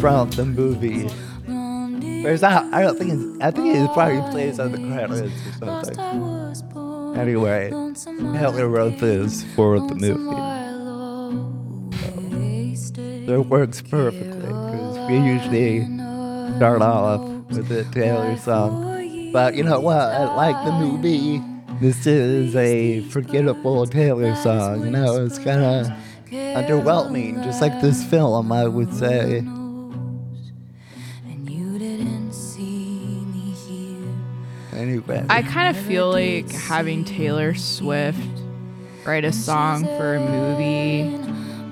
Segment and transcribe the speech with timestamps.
[0.00, 1.08] From the movie.
[2.22, 2.72] Where's that?
[2.72, 3.42] I don't think it's.
[3.42, 7.18] I think it probably plays on the credits or something.
[7.18, 7.70] Anyway,
[8.32, 10.36] Taylor wrote this for the movie.
[13.26, 15.84] So it works perfectly because we usually
[16.56, 19.32] start off with a Taylor song.
[19.32, 19.98] But you know what?
[19.98, 21.42] I like the movie,
[21.80, 24.84] this is a forgettable Taylor song.
[24.84, 25.86] You know, it's kind of
[26.30, 29.44] underwhelming, just like this film, I would say.
[35.28, 38.18] I kind of feel like having Taylor Swift
[39.04, 41.00] write a song for a movie.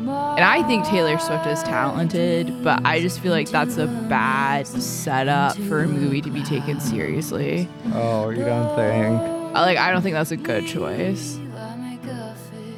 [0.09, 4.67] And I think Taylor Swift is talented, but I just feel like that's a bad
[4.67, 7.69] setup for a movie to be taken seriously.
[7.93, 9.21] oh, you don't think?
[9.55, 11.39] I- Like, I don't think that's a good choice.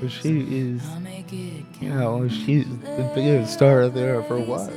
[0.00, 0.82] But she is,
[1.80, 4.70] you know, she's the biggest star there ever was.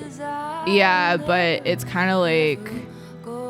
[0.68, 2.60] Yeah, but it's kind of like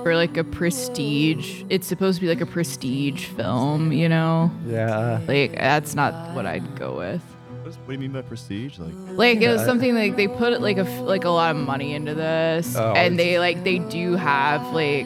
[0.03, 1.63] for like a prestige.
[1.69, 4.51] It's supposed to be like a prestige film, you know?
[4.67, 5.19] Yeah.
[5.27, 7.21] Like that's not what I'd go with.
[7.63, 8.77] What do you mean by prestige?
[8.79, 11.93] Like, Like it was something like they put like a like a lot of money
[11.95, 15.05] into this, Oh, and they like they do have like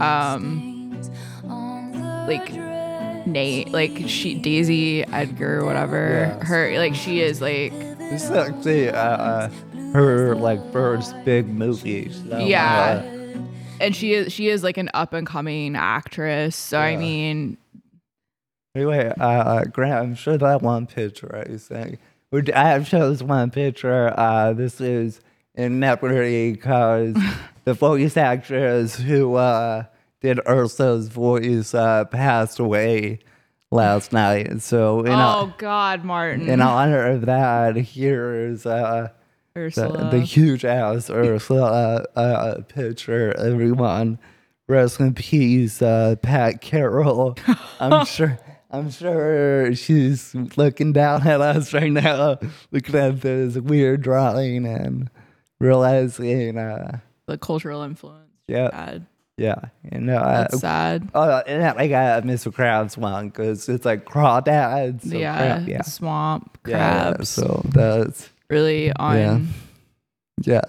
[0.00, 0.92] um
[2.28, 2.52] like
[3.26, 6.48] Nate like she Daisy Edgar whatever Yes.
[6.48, 9.50] her like she is like This is actually uh, uh,
[9.92, 12.10] her like first big movie.
[12.12, 13.02] So, Yeah.
[13.04, 13.17] uh,
[13.80, 16.56] and she is she is like an up and coming actress.
[16.56, 16.98] So I Yeah.
[16.98, 17.56] mean
[18.74, 21.44] anyway, uh, Grant, I'm sure that one picture.
[21.50, 21.98] I say.
[22.30, 24.12] Would- I have shown this one picture.
[24.18, 25.20] Uh, this is
[25.54, 27.16] in Neparty because
[27.64, 29.84] the voice actress who uh,
[30.20, 33.20] did Ursa's voice uh, passed away
[33.70, 34.60] last night.
[34.62, 39.08] So in, oh God, Martin in honor of that, here's uh,
[39.66, 40.10] Ursula.
[40.10, 43.36] the huge ass Ursula uh, uh, picture.
[43.38, 44.18] Everyone,
[44.68, 47.36] rest in peace, uh, Pat Carroll.
[47.80, 48.38] I'm sure.
[48.70, 52.38] I'm sure she's looking down at us right now,
[52.70, 55.08] looking at this weird drawing and
[55.58, 58.28] realizing, uh, the cultural influence.
[58.46, 59.06] yeah, Sad.
[59.38, 59.54] yeah,
[59.90, 61.08] and know, uh, That's sad.
[61.14, 62.52] oh, and that like a Mr.
[62.52, 65.08] Krabs one because it's like crawdads.
[65.10, 67.28] So yeah, crab, yeah, swamp yeah, yeah, crabs.
[67.30, 69.48] So that's really on
[70.42, 70.62] yeah,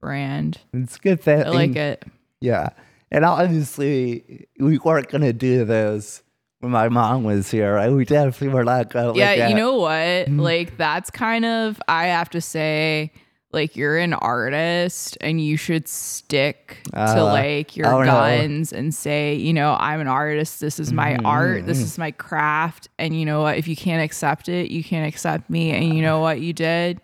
[0.00, 0.58] brand.
[0.72, 1.44] it's a good thing.
[1.44, 2.04] I like it.
[2.40, 2.70] Yeah.
[3.10, 6.22] And obviously, we weren't going to do this
[6.60, 7.74] when my mom was here.
[7.74, 7.90] Right?
[7.90, 9.18] We definitely were not going to.
[9.18, 9.90] Yeah, you know what?
[9.90, 10.40] Mm-hmm.
[10.40, 13.12] Like that's kind of I have to say
[13.52, 18.06] like you're an artist and you should stick to Uh, like your oh, no.
[18.06, 20.60] guns and say, you know, I'm an artist.
[20.60, 21.58] This is my art.
[21.58, 21.66] Mm-hmm.
[21.66, 22.88] This is my craft.
[22.98, 23.56] And you know what?
[23.56, 25.70] If you can't accept it, you can't accept me.
[25.70, 27.00] And you know what you did?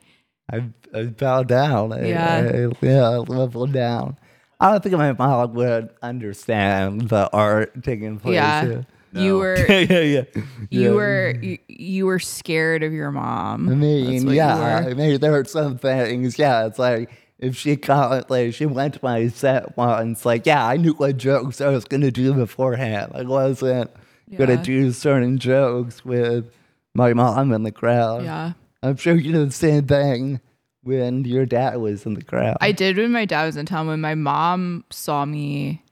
[0.53, 1.91] I, I bowed down.
[2.05, 2.71] Yeah.
[2.71, 4.19] I, yeah, I leveled down.
[4.61, 8.65] I don't think my mom would understand the art taking place yeah.
[8.65, 8.87] here.
[9.15, 10.23] You were yeah, yeah, yeah.
[10.71, 10.91] you Yeah.
[10.91, 13.69] were you, you were scared of your mom.
[13.69, 14.85] I mean, yeah.
[14.89, 16.39] I mean, there were some things.
[16.39, 20.67] Yeah, it's like if she caught, like, she went to my set once, like, yeah,
[20.67, 23.13] I knew what jokes I was gonna do beforehand.
[23.15, 23.91] I wasn't
[24.37, 26.51] gonna do certain jokes with
[26.95, 28.25] my mom in the crowd.
[28.25, 28.53] Yeah.
[28.83, 30.41] I'm sure you did the same thing
[30.83, 32.57] when your dad was in the crowd.
[32.61, 33.87] I did when my dad was in town.
[33.87, 35.83] When my mom saw me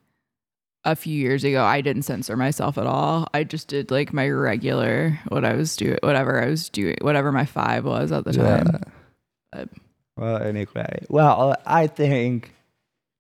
[0.85, 3.29] a few years ago, I didn't censor myself at all.
[3.33, 7.31] I just did like my regular what I was doing, whatever I was doing, whatever
[7.33, 8.67] my five was at the time.
[8.73, 8.79] Yeah.
[9.53, 9.69] But-
[10.17, 12.53] Well, anyway, well, I think,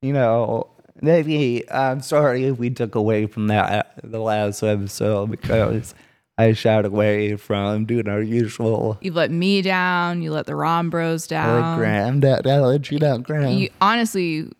[0.02, 0.68] you know,
[1.00, 5.94] maybe I'm sorry if we took away from that uh, the last episode because
[6.38, 8.98] I shied away from doing our usual.
[9.00, 10.20] You let me down.
[10.22, 11.78] You let the Rom Bros down.
[11.78, 13.56] Graham, that that let you down, Graham.
[13.56, 14.50] You honestly,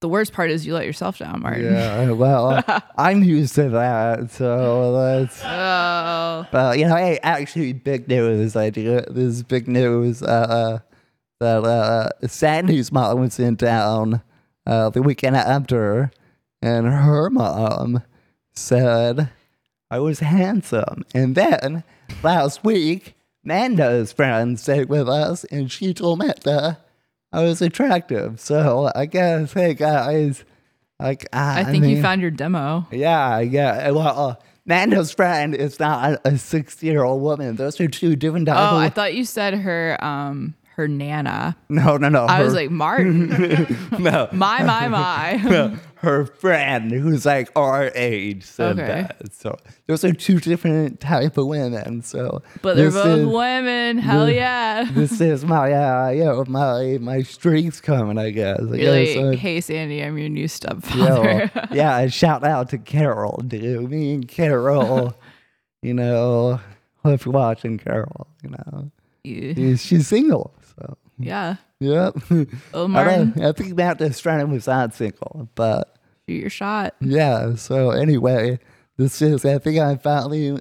[0.00, 1.64] the worst part is you let yourself down, Martin.
[1.72, 2.62] yeah, well,
[2.98, 5.42] I'm used to that, so that's.
[6.38, 8.56] Oh, But you know, hey, actually, big news.
[8.56, 10.22] I do this is big news.
[10.22, 10.80] Uh,
[11.40, 14.22] that uh, Sandy's mom was in town
[14.66, 16.10] uh, the weekend after,
[16.62, 18.02] and her mom
[18.54, 19.30] said
[19.90, 21.04] I was handsome.
[21.14, 21.84] And then
[22.22, 23.14] last week,
[23.44, 26.78] Manda's friend stayed with us, and she told Manda
[27.32, 28.40] I was attractive.
[28.40, 30.44] So I guess, hey guys,
[30.98, 32.86] like I think mean, you found your demo.
[32.90, 33.90] yeah, yeah.
[33.90, 34.34] Well, uh,
[34.64, 37.56] Manda's friend is not a 60 year old woman.
[37.56, 41.56] Those are two different Oh, I thought you said her um her nana.
[41.70, 42.24] No, no, no.
[42.26, 43.28] I was like, Martin,
[43.98, 44.28] no.
[44.32, 45.36] my, my, my.
[45.46, 49.02] No, her friend who's like our age said Okay.
[49.08, 49.32] that.
[49.32, 49.56] So
[49.86, 52.02] those are two different type of women.
[52.02, 53.96] So But they're both is- women.
[53.98, 54.84] Hell yeah.
[54.92, 58.60] This is my uh, my my streaks coming, I guess.
[58.60, 61.50] I You're guess, like, uh, hey, Sandy, I'm your new Yo, stepfather.
[61.72, 63.90] yeah, and shout out to Carol, dude.
[63.90, 65.14] Me and Carol,
[65.80, 66.60] you know,
[67.06, 68.90] if you're watching Carol, you know,
[69.24, 69.76] Yeah.
[69.76, 70.52] she's single.
[71.18, 71.56] Yeah.
[71.80, 72.14] yep.
[72.74, 75.96] Oh, I, Martin, don't, I think Matt Estrada was not single, but
[76.28, 76.94] shoot your shot.
[77.00, 77.54] yeah.
[77.56, 78.58] So anyway,
[78.96, 79.44] this is.
[79.44, 80.58] I think I finally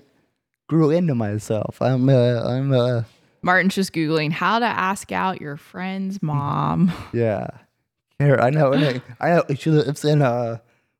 [0.67, 1.81] grew into myself.
[1.81, 2.07] I'm.
[2.09, 2.71] Uh, I'm.
[2.73, 3.03] Uh,
[3.41, 6.91] Martin's just Googling how to ask out your friend's mom.
[7.13, 7.47] yeah.
[8.19, 8.73] Here, I know.
[9.19, 9.43] I know.
[9.55, 10.21] She lives in.
[10.21, 10.57] Uh,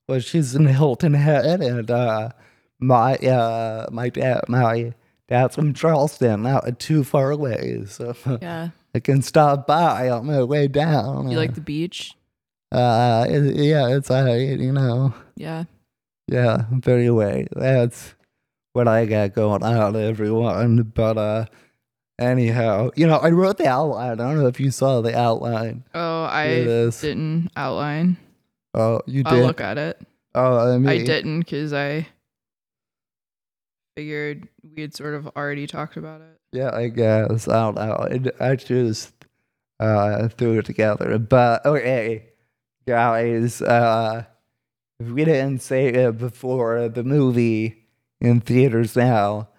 [0.08, 2.30] well, she's in Hilton Head, and uh,
[2.80, 4.94] my uh, my dad, my
[5.28, 8.70] dad's from Charleston, not too far away, so Yeah.
[8.96, 11.30] I can stop by on my way down.
[11.30, 12.14] You like the beach?
[12.72, 15.14] Uh, it- yeah, it's uh, you know.
[15.36, 15.66] Yeah.
[16.32, 17.46] Yeah, very way.
[17.56, 18.16] That's
[18.74, 20.82] what I got going on, everyone.
[20.84, 21.46] But uh
[22.18, 24.12] anyhow, you know, I wrote the outline.
[24.12, 25.84] I don't know if you saw the outline.
[25.94, 26.48] Oh, I
[27.02, 28.18] didn't outline.
[28.74, 29.34] Oh, you did.
[29.34, 30.02] I'll look at it.
[30.34, 32.08] oh, I mean, I didn't because I
[33.96, 36.35] figured we had sort of already talked about it.
[36.56, 37.48] Yeah, I guess.
[37.50, 38.32] I don't know.
[38.40, 39.14] I just
[39.80, 41.18] uh threw it together.
[41.20, 42.30] But okay,
[42.88, 44.24] guys, uh
[45.00, 47.86] if we didn't say it before, the movie
[48.22, 49.50] in theaters now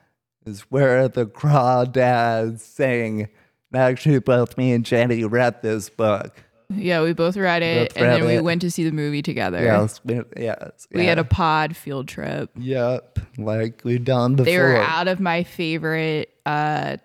[0.46, 3.28] is where the crawdads sing.
[3.74, 6.42] Actually, both me and Jenny read this book.
[6.68, 8.44] Yeah, we both read it, Both and then we it.
[8.44, 9.62] went to see the movie together.
[9.62, 10.86] Yes, we- yes.
[10.92, 11.08] We yeah.
[11.10, 12.50] had a pod field trip.
[12.56, 14.44] Yep, like we've done before.
[14.52, 16.96] They were out of my favorite uh,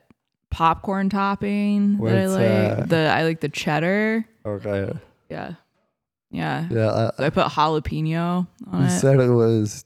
[0.49, 2.41] popcorn topping that I What's like.
[2.77, 2.89] that?
[2.89, 4.25] The I like the cheddar.
[4.45, 4.91] Okay.
[5.29, 5.53] Yeah,
[6.31, 6.67] yeah.
[6.71, 8.89] Yeah, So I put jalapeno on you it.
[8.99, 9.85] said it was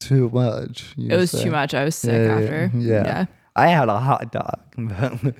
[0.00, 0.94] too much.
[0.98, 1.44] It was said.
[1.44, 1.72] too much.
[1.72, 2.70] I was sick Yeah, yeah, after.
[2.78, 3.26] yeah.
[3.56, 4.58] I had a hot dog.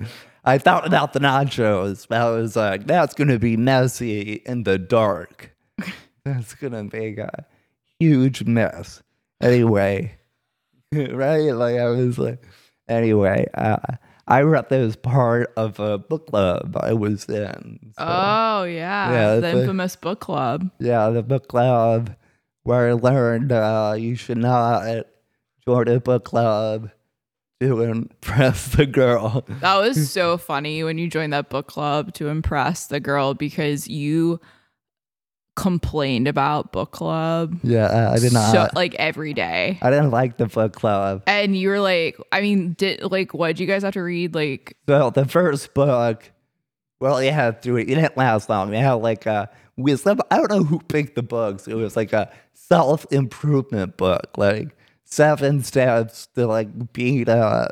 [0.45, 2.07] I thought about the nachos.
[2.07, 5.55] but I was like, that's going to be messy in the dark.
[6.23, 7.45] That's going to be a
[7.99, 9.01] huge mess.
[9.41, 10.15] Anyway,
[10.93, 11.49] right?
[11.51, 12.43] Like, I was like,
[12.87, 13.77] anyway, uh,
[14.27, 17.79] I read that as part of a book club I was in.
[17.97, 20.69] So, Oh yeah, Yeah, the a- infamous book club.
[20.79, 22.15] yeah, the book club
[22.63, 25.05] where I learned uh, you should not
[25.63, 26.89] join a book club
[27.61, 29.45] to impress the girl.
[29.61, 33.87] That was so funny when you joined that book club to impress the girl because
[33.87, 34.39] you
[35.55, 38.51] complained about book club Yeah, uh, I did not.
[38.51, 39.79] so, like every day.
[39.81, 41.23] I didn't like the book club.
[41.27, 44.35] And you were like, I mean, did like what did you guys have to read?
[44.35, 46.29] Like, well, the first book,
[46.99, 47.83] well, it had three.
[47.83, 48.73] It didn't last long.
[48.73, 50.19] It had like a wisdom.
[50.29, 51.69] I don't know who picked the books.
[51.69, 54.74] It was like a self improvement book, like
[55.15, 57.67] seven steps to like being a uh,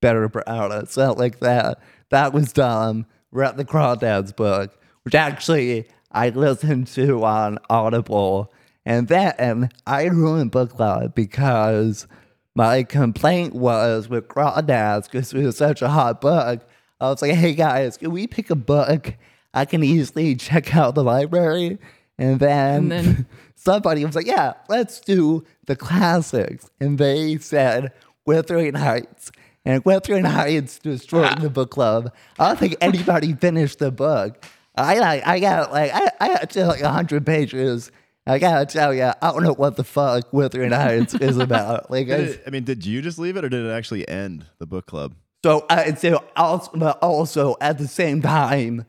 [0.00, 0.86] better brown.
[0.86, 1.80] Something like that.
[2.10, 3.06] That was dumb.
[3.32, 8.52] Read the Crawdads book, which actually I listened to on Audible,
[8.84, 12.06] and then I ruined book club because
[12.54, 16.62] my complaint was with Crawdads because it was such a hot book.
[17.00, 19.14] I was like, hey guys, can we pick a book
[19.54, 21.78] I can easily check out the library?
[22.20, 26.70] And then, And then- somebody was like, yeah, let's do the classics.
[26.80, 27.92] And they said
[28.26, 29.32] Wuthering Heights.
[29.64, 32.12] And Wuthering Heights destroyed the book club.
[32.38, 34.44] I don't think anybody finished the book.
[34.76, 37.90] I like, I got like, I, I got to like 100 pages.
[38.26, 41.90] I gotta tell you, I don't know what the fuck Wuthering Heights is about.
[41.90, 44.46] Like, I, it- I mean, did you just leave it, or did it actually end
[44.58, 45.14] the book club?
[45.44, 48.84] So, uh, so also, but also at the same time,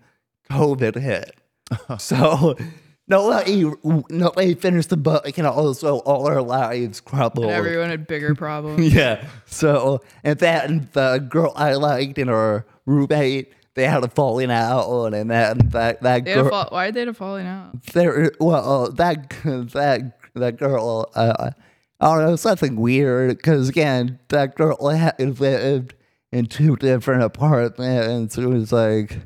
[0.50, 1.36] COVID hit.
[1.98, 2.56] so
[3.12, 3.70] nobody,
[4.10, 7.46] nobody finished the book, It can also all our lives crumbled.
[7.46, 8.91] and everyone had bigger problems.
[8.94, 9.27] yeah.
[9.46, 15.13] So and then the girl I liked and her roommate, they had a falling out,
[15.13, 17.84] and then that that They girl, fall- why did they have a falling out?
[17.94, 19.30] there, well, that
[19.74, 21.51] that that girl, uh,
[22.00, 23.38] I don't know, something weird.
[23.38, 25.94] Because again, that girl had lived
[26.32, 28.38] in two different apartments.
[28.38, 29.20] It was like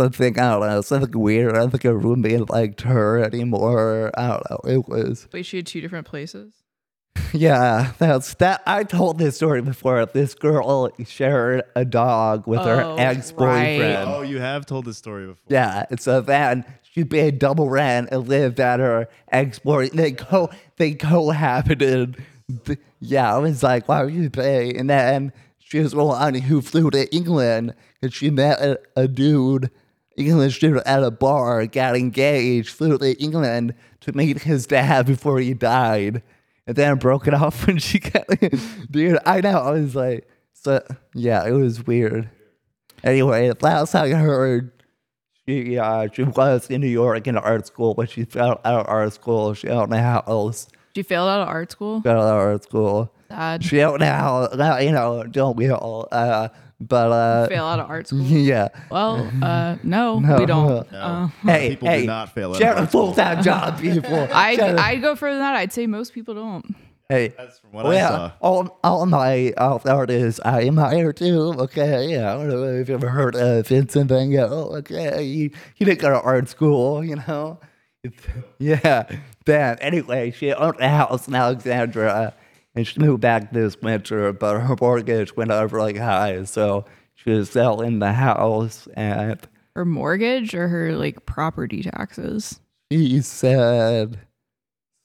[0.00, 1.54] something I don't know, something weird.
[1.56, 4.10] I don't think her roommate liked her anymore.
[4.16, 4.60] I don't know.
[4.64, 6.52] It was Wait, she had two different places.
[7.32, 7.92] yeah.
[7.98, 8.62] That's that.
[8.66, 10.06] I told this story before.
[10.06, 13.80] This girl shared a dog with her Oh, ex boyfriend.
[13.82, 14.04] right.
[14.16, 15.42] Oh, you have told this story before.
[15.48, 19.98] Yeah, and so then she paid double rent and lived at her ex boyfriend.
[19.98, 22.16] They co they cohabited.
[22.64, 24.72] Th- Yeah, I was like, why would you pay?
[24.74, 29.06] And then she was the one who flew to England and she met a, a
[29.08, 29.70] dude,
[30.20, 35.38] English dude at a bar, got engaged, flew to England to meet his dad before
[35.40, 36.22] he died,
[36.66, 38.26] and then broke it off when she got.
[38.90, 39.58] dude, I know.
[39.60, 40.82] I was like, so
[41.14, 42.28] yeah, it was weird.
[43.02, 44.72] Anyway, last time I heard,
[45.48, 48.86] she uh, she was in New York in art school, but she fell out of
[48.88, 49.54] art school.
[49.54, 52.02] She don't know how else She failed out of art school.
[52.02, 53.12] fell out of art school.
[53.28, 53.64] Sad.
[53.64, 56.08] She don't know how, you know, don't we all?
[56.12, 56.48] Uh,
[56.80, 58.20] but uh, Fail out of art school.
[58.22, 58.68] yeah.
[58.90, 60.36] Well, uh, no, No.
[60.38, 60.90] we don't.
[60.92, 60.98] No.
[60.98, 63.06] Uh, Hey, People hey, do not fail out Share of a school.
[63.08, 64.28] full time job, people.
[64.32, 65.56] I'd, Share go further than that.
[65.56, 66.74] I'd say most people don't.
[67.08, 68.32] hey, That's from what I well, saw.
[68.40, 71.54] all, all my uh, artists, I am admire too.
[71.58, 74.76] Okay, yeah, I don't know if you've ever heard of Vincent Van Gogh.
[74.78, 77.58] Okay, he, he didn't go to art school, you know.
[78.02, 79.04] It's- yeah,
[79.44, 82.32] then anyway, she owned a house in Alexandria,
[82.74, 86.84] and she moved back this winter, but her mortgage went up really high, so
[87.14, 89.38] she was selling the house, and
[89.74, 92.60] Her mortgage or her like property taxes.
[92.92, 94.18] she said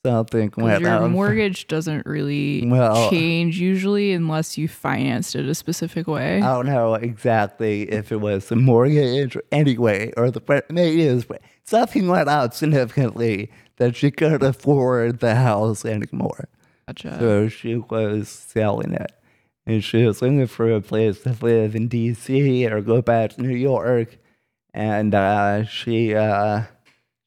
[0.05, 1.09] something went your up.
[1.09, 6.37] mortgage doesn't really Well- change usually unless you financed it a specific way.
[6.37, 11.25] I don't know exactly if it was the mortgage anyway, or the maybe it was
[11.63, 16.47] something went up significantly that she couldn't afford the house anymore.
[16.87, 17.17] Gotcha.
[17.19, 19.11] So she was selling it.
[19.65, 23.41] And she was looking for a place to live in DC or go back to
[23.41, 24.17] New York.
[24.73, 26.63] And uh, she, uh,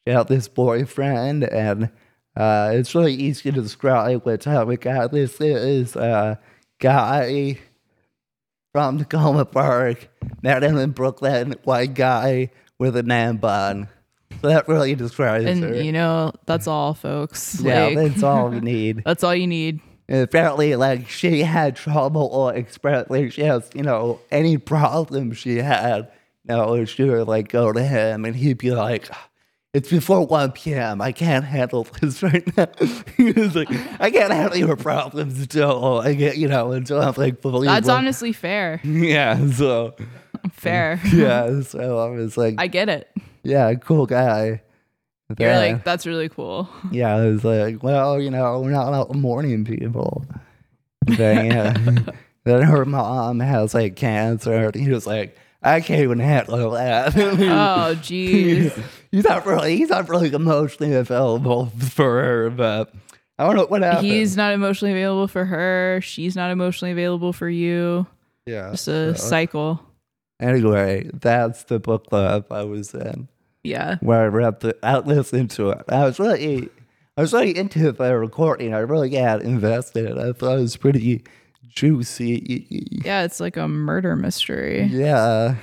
[0.06, 1.90] she had this boyfriend, and
[2.36, 5.96] uh, it's really easy to describe what type of guy this is.
[5.96, 6.36] Uh,
[6.78, 7.58] guy
[8.72, 10.08] from Takoma Park,
[10.42, 13.88] met him in Brooklyn, white guy with a man bun.
[14.42, 15.74] That really describes and her.
[15.82, 17.60] you know, that's all, folks.
[17.60, 19.02] yeah, Like, that's all we need.
[19.04, 19.80] that's all you need.
[20.08, 23.30] And apparently, like she had trouble or expressing.
[23.30, 26.10] She has, you know, any problem she had.
[26.48, 29.10] You know, she would like go to him, and he'd be like,
[29.74, 31.02] "It's before one p.m.
[31.02, 32.68] I can't handle this right now."
[33.18, 33.68] he was like,
[34.00, 37.86] "I can't handle your problems until I get, you know, until I'm like fully." That's
[37.88, 38.80] wo-" honestly fair.
[38.84, 39.50] Yeah.
[39.50, 39.94] So
[40.52, 41.00] Fair.
[41.12, 41.60] yeah.
[41.62, 43.10] So I was like, I get it.
[43.48, 44.62] "Yeah, cool guy."
[45.38, 46.68] You're like, that's really cool.
[46.90, 50.24] yeah, I was like, well, you know, we're not out morning people.
[51.06, 52.12] Then, yeah.
[52.44, 54.66] then her mom has like cancer.
[54.68, 57.14] And he was like, I can't even handle that.
[57.14, 57.20] Oh,
[58.00, 58.82] jeez.
[59.10, 62.94] he's not really, he's not really emotionally available for her, but
[63.38, 64.06] I don't know what happened.
[64.06, 66.00] He's not emotionally available for her.
[66.02, 68.06] She's not emotionally available for you.
[68.46, 68.70] yeah.
[68.70, 69.82] Just a so- cycle.
[70.40, 73.28] Anyway, that's the book club I was in.
[73.68, 73.96] Yeah.
[74.00, 75.82] where I read the, I listened to it.
[75.88, 76.68] I was really,
[77.16, 78.74] I was really into the recording.
[78.74, 80.18] I really got invested.
[80.18, 81.22] I thought it was pretty
[81.68, 82.66] juicy.
[83.04, 84.84] Yeah, it's like a murder mystery.
[84.84, 85.56] Yeah,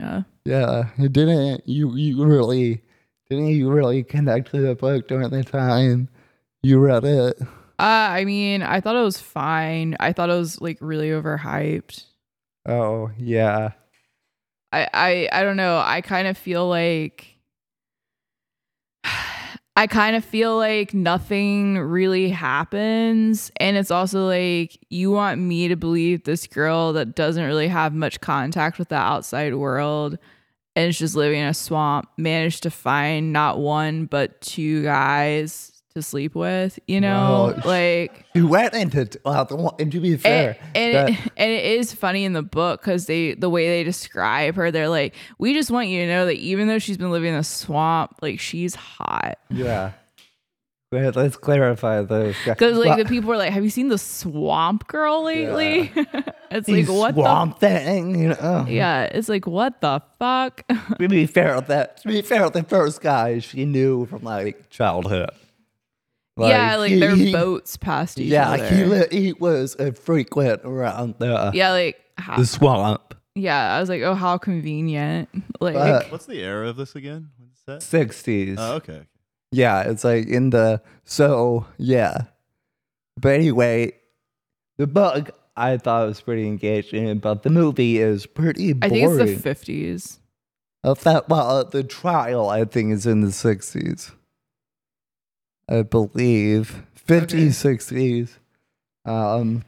[0.00, 0.22] Yeah.
[0.44, 0.88] yeah.
[0.98, 1.94] It didn't you?
[1.96, 2.82] You really
[3.30, 6.08] didn't you really connect to the book during the time
[6.62, 7.36] you read it?
[7.78, 9.96] Uh, I mean, I thought it was fine.
[10.00, 12.04] I thought it was like really overhyped.
[12.66, 13.72] Oh yeah,
[14.72, 15.78] I I I don't know.
[15.84, 17.35] I kind of feel like
[19.78, 23.52] I kind of feel like nothing really happens.
[23.56, 27.92] And it's also like you want me to believe this girl that doesn't really have
[27.92, 30.18] much contact with the outside world
[30.74, 35.75] and is just living in a swamp managed to find not one but two guys
[35.96, 37.54] to sleep with, you know?
[37.56, 39.44] Well, like you went into well.
[39.46, 42.42] the And to be fair, and, and, that- it, and it is funny in the
[42.42, 46.06] book because they the way they describe her they're like we just want you to
[46.06, 49.92] know that even though she's been living in a swamp like she's hot yeah.
[50.92, 52.36] Let's clarify this.
[52.44, 55.92] because like Well, the people are like have you seen the swamp girl lately
[56.50, 58.64] it's like what swamp thing, you know?
[58.68, 60.62] yeah it's like what the fuck
[60.98, 65.30] To be fair, that to be fair, the first guy she knew from like childhood.
[66.38, 69.92] Yeah like he- their he- boats passed each Yeah, other Yeah, he he was a
[69.92, 73.14] frequent around the yeah like how, the swamp.
[73.34, 75.28] yeah i was like oh how convenient
[75.60, 77.30] like But- What's the era of this again?
[77.38, 77.82] What's that?
[77.82, 78.58] Sixties.
[78.60, 79.02] Oh, okay.
[79.52, 82.24] Yeah, it's like in the so yeah.
[83.18, 83.92] But anyway,
[84.76, 89.42] the book I thought was pretty engaging, but the movie is pretty i think it's
[89.42, 90.18] the 50s
[90.84, 94.12] I thought, well, the trial I think is in the sixties.
[95.68, 98.38] I believe fifties, sixties.
[99.04, 99.64] Um,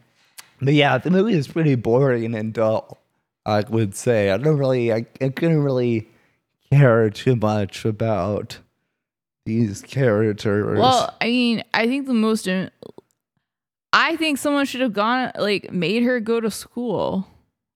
[0.60, 2.98] but yeah, the movie is pretty boring and dull.
[3.46, 6.08] I would say I don't really, I, I couldn't really
[6.70, 8.58] care too much about
[9.46, 10.78] these characters.
[10.78, 12.48] Well, I mean, I think the most.
[13.92, 17.26] I think someone should have gone like made her go to school.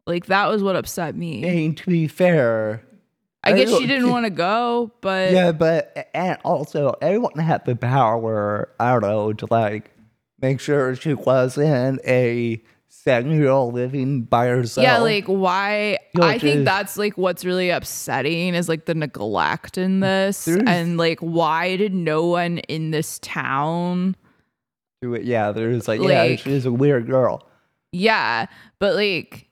[0.07, 1.45] Like that was what upset me.
[1.45, 2.83] And to be fair,
[3.44, 7.75] I guess she didn't want to go, but yeah, but and also everyone had the
[7.76, 8.68] power.
[8.78, 9.90] I don't know to like
[10.40, 14.84] make sure she wasn't a seven-year-old living by herself.
[14.84, 19.76] yeah, like why Yo, I think that's like what's really upsetting is like the neglect
[19.78, 24.14] in this and like why did no one in this town
[25.00, 25.25] Do it.
[25.25, 27.49] Yeah, there's like, yeah, Like- she's a weird girl.
[27.92, 28.46] Yeah,
[28.78, 29.49] but like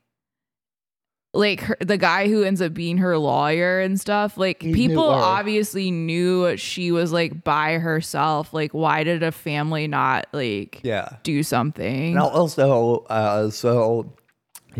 [1.32, 5.08] like her, the guy who ends up being her lawyer and stuff, like He people
[5.08, 8.52] obviously knew she was like by herself.
[8.52, 11.08] Like why did a family not like Yeah.
[11.22, 12.16] do something?
[12.16, 14.12] And also, uh, so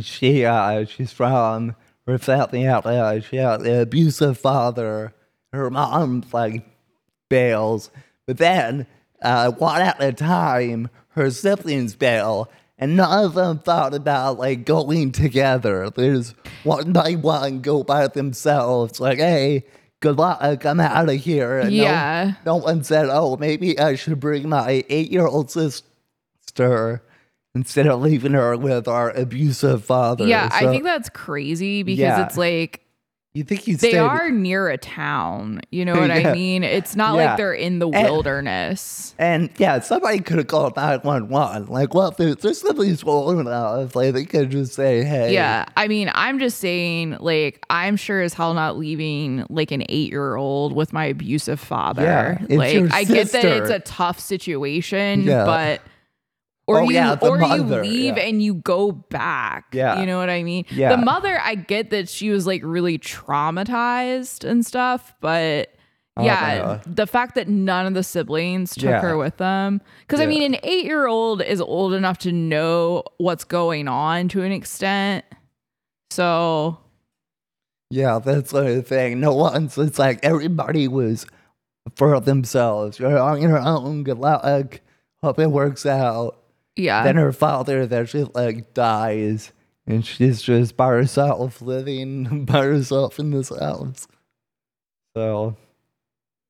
[0.00, 1.76] she, uh, she's from
[2.07, 3.21] her family out there.
[3.23, 5.12] She had an abusive father.
[5.52, 6.64] Her mom like
[7.28, 7.90] bails,
[8.26, 8.87] but then
[9.23, 12.49] uh, one at a time, her siblings bail.
[12.80, 15.90] And none of them thought about like going together.
[15.90, 16.34] There's
[16.64, 18.99] one by one go by themselves.
[18.99, 19.64] Like, hey,
[20.00, 21.58] good luck, I'm out of here.
[21.58, 22.32] And no- Yeah.
[22.46, 27.02] no one said, "Oh, maybe I should bring my eight-year-old sister
[27.54, 32.25] instead of leaving her with our abusive father." yeah, I think that's crazy because Yeah.
[32.25, 32.80] it's like
[33.32, 35.60] you think he's they are near a town.
[35.70, 36.30] You know what Yeah.
[36.30, 36.64] I mean?
[36.64, 37.26] It's not Yeah.
[37.26, 39.14] like they're in the And- wilderness.
[39.20, 41.66] and yeah, somebody could have called nine one one.
[41.66, 45.64] Like, well, if there's, there's somebody's old enough, like they could just say, "Hey, Yeah,
[45.76, 50.10] I mean, I'm just saying, like, I'm sure as hell not leaving like an eight
[50.10, 52.02] year old with my abusive father.
[52.02, 55.44] Yeah, like, I get that it's a tough situation, Yeah.
[55.44, 55.80] but
[56.70, 58.22] or Oh, you yeah, or mother, you leave yeah.
[58.24, 59.66] and you go back.
[59.74, 60.00] Yeah.
[60.00, 60.64] you know what I mean.
[60.70, 60.90] Yeah.
[60.96, 65.70] the mother, I get that she was like really traumatized and stuff, but.
[66.16, 66.80] Oh, Yeah, yeah.
[66.86, 69.00] the fact that none of the siblings took Yeah.
[69.00, 69.80] her with them.
[70.00, 74.28] Because, I mean, an eight year old is old enough to know what's going on
[74.30, 75.24] to an extent.
[76.10, 76.78] So,
[77.90, 79.78] yeah, that's the thing." No one's.
[79.78, 81.26] It's like everybody was
[81.94, 82.98] for themselves.
[82.98, 84.02] You're on your own.
[84.02, 84.80] Good luck.
[85.23, 86.39] Hope it works out.
[86.80, 87.02] Yeah.
[87.04, 89.52] then her father that she like dies
[89.86, 94.06] and she's just by herself living by herself in this house
[95.16, 95.56] so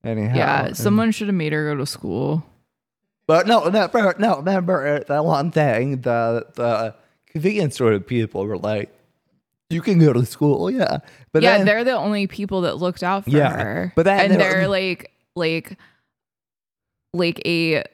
[0.04, 2.44] anyhow yeah, and- someone should have made her go to school.
[3.26, 6.94] but no remember no remember that one thing the the
[7.28, 8.90] convenience store people were like
[9.70, 10.98] you can go to school yeah
[11.32, 13.92] but yeah, then they're the only people that looked out for Yeah, her.
[13.94, 15.78] but then and there- they're like like
[17.14, 17.84] like a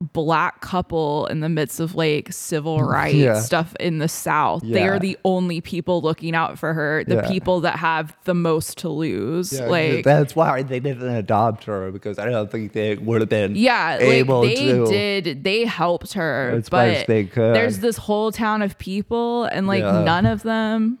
[0.00, 3.40] black couple in the midst of like civil rights Yeah.
[3.40, 4.62] stuff in the south.
[4.64, 7.28] They are the only people looking out for her, the Yeah.
[7.28, 9.52] people that have the most to lose.
[9.52, 13.28] yeah, like that's why they didn't adopt her because I don't think they would have
[13.28, 15.42] been Yeah, like able they to did.
[15.42, 17.56] They helped her, as but they could.
[17.56, 20.04] there's this whole town of people, and like Yeah.
[20.04, 20.98] none of them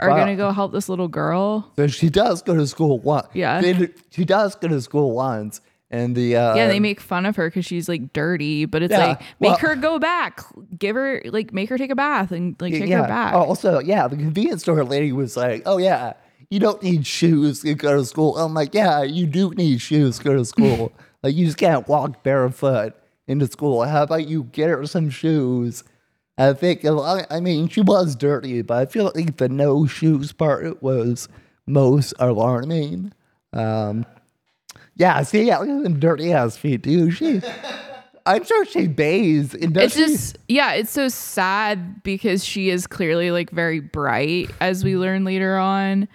[0.00, 0.16] are Wow.
[0.18, 1.72] gonna go help this little girl.
[1.76, 3.26] So she does go to school once.
[3.32, 3.62] Yeah.
[4.10, 5.62] She does go to school once.
[5.90, 8.92] And the uh yeah, they make fun of her because she's like dirty, but it's
[8.92, 10.40] Yeah, like make well- her go back,
[10.78, 13.02] give her like make her take a bath and like take yeah.
[13.02, 13.34] her back.
[13.34, 16.12] Oh, Also, yeah, the convenience store lady was like, "Oh yeah,
[16.50, 20.18] you don't need shoes to go to school." I'm like, "Yeah, you do need shoes
[20.18, 20.92] to go to school.
[21.22, 22.92] like you just can't walk barefoot
[23.26, 23.82] into school.
[23.84, 25.84] How about you get her some shoes?"
[26.36, 26.84] I think.
[26.84, 31.28] I mean, she was dirty, but I feel like the no shoes part was
[31.66, 33.12] most alarming.
[33.54, 34.04] Um,
[34.98, 37.14] yeah, see, yeah, look at them dirty ass feet, dude.
[37.14, 37.40] She,
[38.26, 39.54] I'm sure she bathes.
[39.54, 44.50] And it's she- just yeah, it's so sad because she is clearly like very bright
[44.60, 46.08] as we learn later on.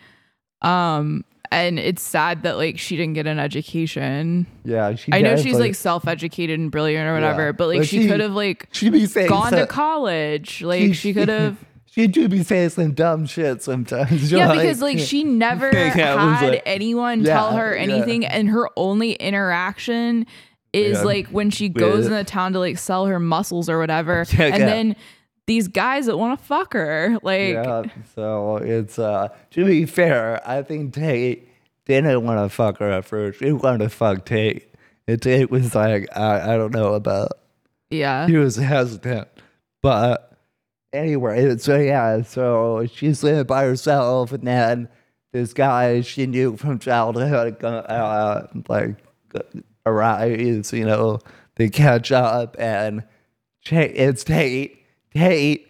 [0.61, 4.47] Um and it's sad that like she didn't get an education.
[4.63, 5.11] yeah, she.
[5.13, 7.51] I know she's definitely- like self-educated and brilliant or whatever, Yeah.
[7.51, 10.61] but like But she, she- could have like She'd be saying gone so- to college.
[10.63, 11.57] Like she could have
[11.93, 14.31] She do be saying some dumb shit sometimes.
[14.31, 17.81] You're Yeah, because like she never Yeah, had like- anyone Yeah, tell her yeah.
[17.81, 20.25] anything, and her only interaction
[20.73, 21.03] is Yeah.
[21.03, 24.45] like when she goes in the town to like sell her mussels or whatever, Yeah,
[24.45, 24.65] and yeah.
[24.65, 24.95] then
[25.45, 27.83] these guys that want to fuck her, like yeah,
[28.15, 31.47] so it's uh to be fair, I think Tate
[31.85, 33.37] didn't want to fuck her at first.
[33.39, 34.69] She wanted to fuck Tate.
[35.05, 37.33] And Tate was like, I, I don't know about
[37.91, 39.27] yeah, he was hesitant.
[39.83, 40.32] But
[40.93, 44.87] anyway, so yeah, so she's living by herself, and then
[45.31, 48.97] this guy she knew from childhood, uh, like,
[49.85, 51.19] arrives, you know,
[51.55, 53.03] they catch up, and
[53.65, 54.79] it's Tate.
[55.13, 55.67] Tate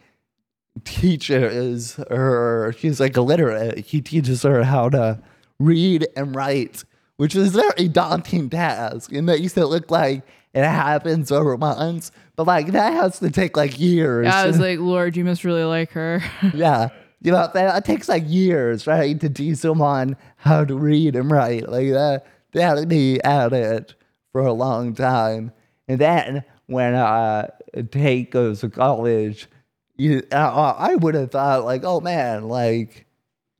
[0.85, 3.79] teaches her, she's like illiterate.
[3.79, 5.19] He teaches her how to
[5.59, 6.83] read and write,
[7.17, 9.11] which is a very daunting task.
[9.11, 13.57] It makes it look like it happens over months, but like that has to take
[13.57, 14.25] like years.
[14.25, 16.23] Yeah, I was like, Lord, you must really like her.
[16.53, 16.89] yeah.
[17.21, 21.69] you know that, takes like years, right, to teach someone how to read and write.
[21.69, 23.95] Like that, they had to be at it
[24.31, 25.51] for a long time.
[25.87, 27.49] And then when uh,
[27.91, 29.47] Tate goes to college,
[29.95, 33.02] you, uh, I would have thought like, oh man, like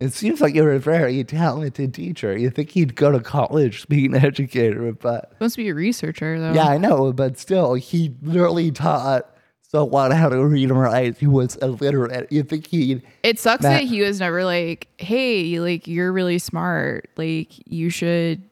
[0.04, 2.38] it seems like you're a very talented teacher.
[2.38, 5.74] You think he'd go to college to be an educator, but Supposed to be a
[5.74, 6.54] researcher though.
[6.54, 9.30] yeah, I know, but still, he literally taught
[9.62, 11.18] someone how to read and write.
[11.18, 12.32] He was illiterate.
[12.32, 17.10] You think he'd It sucks that he was never like, hey, like you're really smart.
[17.18, 18.44] Like you should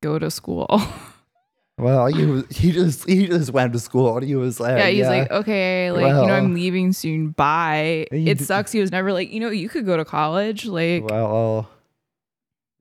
[0.00, 0.68] go to school.
[1.78, 4.88] well, he was he just he just went to school and he was like, yeah,
[4.88, 7.30] he's like, okay, like you know, I'm leaving soon.
[7.30, 8.06] Bye.
[8.10, 8.72] It sucks.
[8.72, 10.66] He was never like, you know, you could go to college.
[10.66, 11.68] Like, well,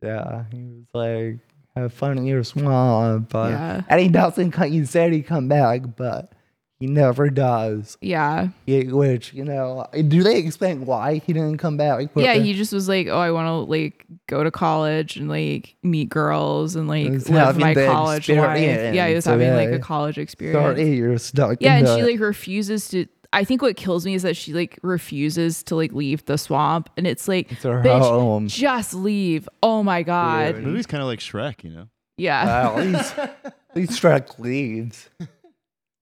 [0.01, 1.39] yeah, he was like,
[1.75, 3.81] have fun in your swamp, but Yeah.
[3.89, 4.55] and he doesn't.
[4.65, 6.31] He said he'd come back, but
[6.79, 7.97] he never does.
[8.01, 12.07] yeah, He- which you know, do they explain why he didn't come back?
[12.15, 12.33] yeah.
[12.35, 16.09] He just was like, oh, I want to like go to college and like meet
[16.09, 18.59] girls and like was live my the college life.
[18.59, 20.57] Yeah, he was experience, having like a college experience.
[20.77, 21.57] sorry you're stuck.
[21.61, 23.07] Yeah, in and the, she like refuses to.
[23.33, 26.89] I think what kills me is that she like refuses to like leave the swamp,
[26.95, 28.47] and it's like, It's her bitch, home.
[28.47, 29.49] just leave.
[29.61, 30.55] Oh my god.
[30.55, 31.87] The movie's kind of like Shrek, you know.
[32.17, 32.45] Yeah.
[32.45, 35.09] Wow, at least, at least Shrek leaves.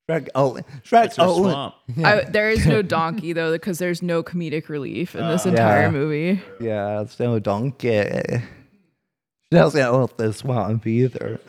[0.09, 1.75] Shrek, oh, Shrek, It's her oh, swamp.
[2.05, 5.81] I, there is no donkey though, because there's no comedic relief in this Uh, entire
[5.83, 5.89] Yeah.
[5.91, 6.41] movie.
[6.59, 8.03] yeah, it's no donkey.
[9.51, 11.39] She doesn't own the swamp either.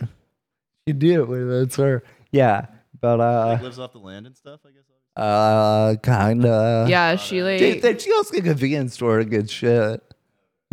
[0.86, 2.02] She did do, it's her.
[2.30, 2.66] Yeah,
[3.00, 4.60] but like uh, lives off the land and stuff.
[4.64, 4.84] I guess.
[5.16, 6.86] uh, kinda.
[6.88, 10.00] Yeah, she like She, then she goes to a convenience store and gets shit.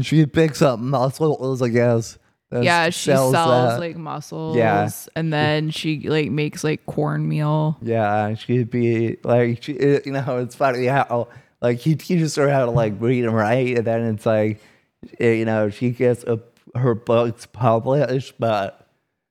[0.02, 2.18] She picks up mussels, I guess.
[2.62, 3.80] Yeah she sells, that.
[3.80, 4.56] like mussels.
[4.58, 4.90] Yeah.
[5.16, 7.78] and then she like makes like cornmeal.
[7.82, 11.30] Yeah, she'd be like, she, uh, you know, it's funny how
[11.62, 14.62] like he teaches her how to like read and write, and then it's like,
[15.20, 16.40] you know, she gets a,
[16.76, 18.88] her books published, but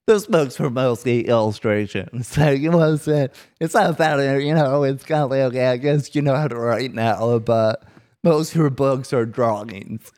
[0.07, 2.29] those books were mostly illustrations.
[2.33, 3.29] So you know what I'm saying?
[3.61, 6.35] It's not that uh, you know, it's kind of like okay, I guess you know
[6.35, 7.85] how to write now, but
[8.25, 10.13] most of her books are drawings.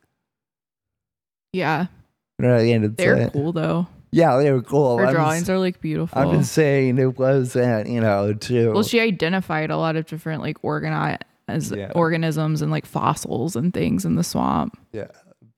[1.52, 1.86] Yeah,
[2.38, 3.86] Right, and it's they're like- cool though.
[4.10, 4.96] Yeah, they were cool.
[4.98, 6.16] Her I'm drawings just, are like beautiful.
[6.16, 8.72] I'm just saying it wasn't, you know, too.
[8.72, 11.18] well, she identified a lot of different like organi-
[11.48, 11.90] as Yeah.
[11.96, 14.78] organisms and like fossils and things in the swamp.
[14.92, 15.08] yeah,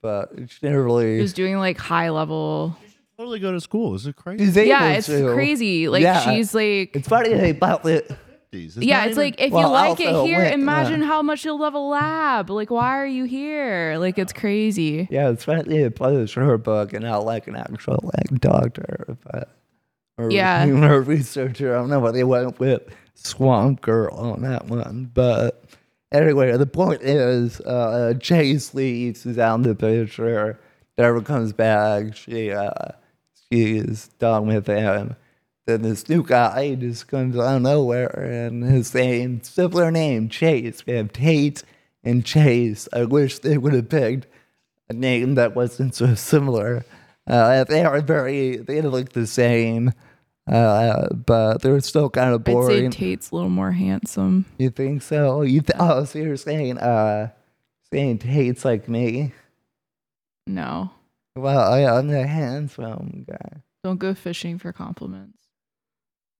[0.01, 1.19] but she never really.
[1.19, 2.77] She was doing like high level.
[3.19, 3.95] Totally go to school.
[3.95, 4.67] Is it crazy.
[4.67, 5.33] Yeah, it's to.
[5.35, 5.89] crazy.
[5.89, 6.21] Like Yeah.
[6.21, 8.11] she's like It's funny they about it.
[8.53, 11.23] It's yeah, it's even- like if Well, you like it here, wait, imagine uh, how
[11.23, 12.49] much you'll love a lab.
[12.51, 13.97] Like, why are you here?
[13.99, 15.09] Like, it's crazy.
[15.11, 19.49] Yeah, it's funny they published her book and not like an actual like doctor, but
[20.19, 20.65] or Yeah.
[20.67, 21.75] even a researcher.
[21.75, 22.83] I don't know what they went with
[23.15, 25.65] Swamp Girl on that one, but
[26.13, 30.59] anyway, the point is, uh, Chase leaves is out in the picture.
[30.97, 32.17] Never comes back.
[32.17, 32.71] She uh,
[33.53, 35.15] she is done with him.
[35.67, 38.09] Then this new guy just comes out of nowhere,
[38.47, 40.87] and his name, similar name, Chase.
[40.87, 41.65] We have Tate
[42.05, 42.89] and Chase.
[42.93, 44.29] I wish they would have picked
[44.89, 46.85] a name that wasn't so similar.
[47.27, 49.93] Uh, they are very, they look the same,
[50.47, 52.87] uh, but they're still kind of boring.
[52.87, 52.99] I'd say.
[53.01, 54.45] Tate's a little more handsome.
[54.59, 55.43] you think so?
[55.43, 57.31] You th- oh, so you're saying, uh,
[57.93, 59.33] saying Tate's like me?
[60.47, 60.93] No,
[61.35, 63.63] Well, I, I'm the handsome guy.
[63.83, 65.36] don't go fishing for compliments.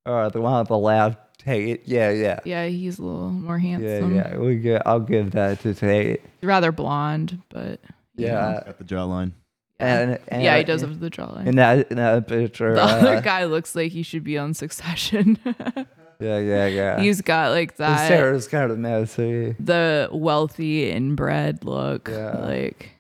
[0.07, 1.83] Or the one with the laugh, Tate.
[1.87, 2.41] Yeah, yeah.
[2.45, 4.15] Yeah, he's a little more Yeah, handsome.
[4.15, 4.37] yeah.
[4.39, 6.23] We get, I'll give that to Tate.
[6.43, 7.81] Rather blonde, but
[8.17, 8.33] you know.
[8.33, 8.63] Yeah.
[8.65, 9.33] got the jawline.
[9.79, 11.47] And, and yeah, he does have the jawline.
[11.47, 12.75] In that, in that picture.
[12.75, 15.39] the uh, other guy looks like he should be on Succession.
[16.19, 17.01] Yeah, yeah, yeah.
[17.03, 19.55] He's got like His that hair is kind of messy.
[19.61, 22.09] the wealthy inbred look.
[22.09, 22.39] Yeah.
[22.39, 22.93] Like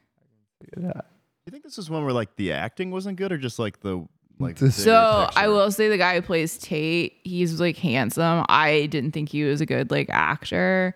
[0.78, 0.92] Yeah.
[0.92, 1.00] Do
[1.46, 4.06] you think this is one where like the acting wasn't good, or just like the
[4.38, 4.56] like?
[4.56, 8.44] The- So I will say the guy who plays Tate, he's like handsome.
[8.48, 10.94] I didn't think he was a good like actor.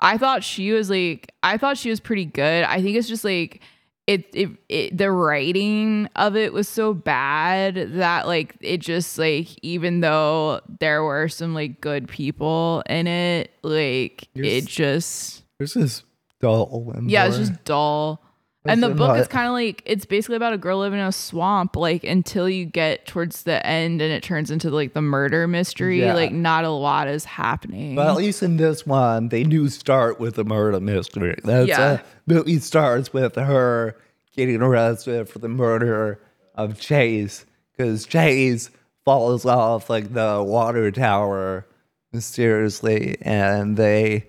[0.00, 2.64] I thought she was like I thought she was pretty good.
[2.64, 3.62] I think it's just like
[4.06, 9.48] it, it it the writing of it was so bad that like it just like
[9.64, 15.42] even though there were some like good people in it, like You're it s- just
[15.58, 16.04] This is
[16.40, 16.94] dull.
[17.06, 18.22] Yeah, it's just dull.
[18.68, 21.12] And the book is kind of like it's basically about a girl living in a
[21.12, 25.46] swamp, like until you get towards the end and it turns into like the murder
[25.46, 26.00] mystery.
[26.00, 26.14] Yeah.
[26.14, 27.94] Like not a lot is happening.
[27.96, 31.36] Well, at least in this one, they do start with a murder mystery.
[31.44, 31.80] That's Yeah.
[31.82, 33.96] uh, movie starts with her
[34.36, 36.20] getting arrested for the murder
[36.54, 38.70] of Chase because Chase
[39.04, 41.66] falls off like the water tower
[42.12, 44.26] mysteriously, and they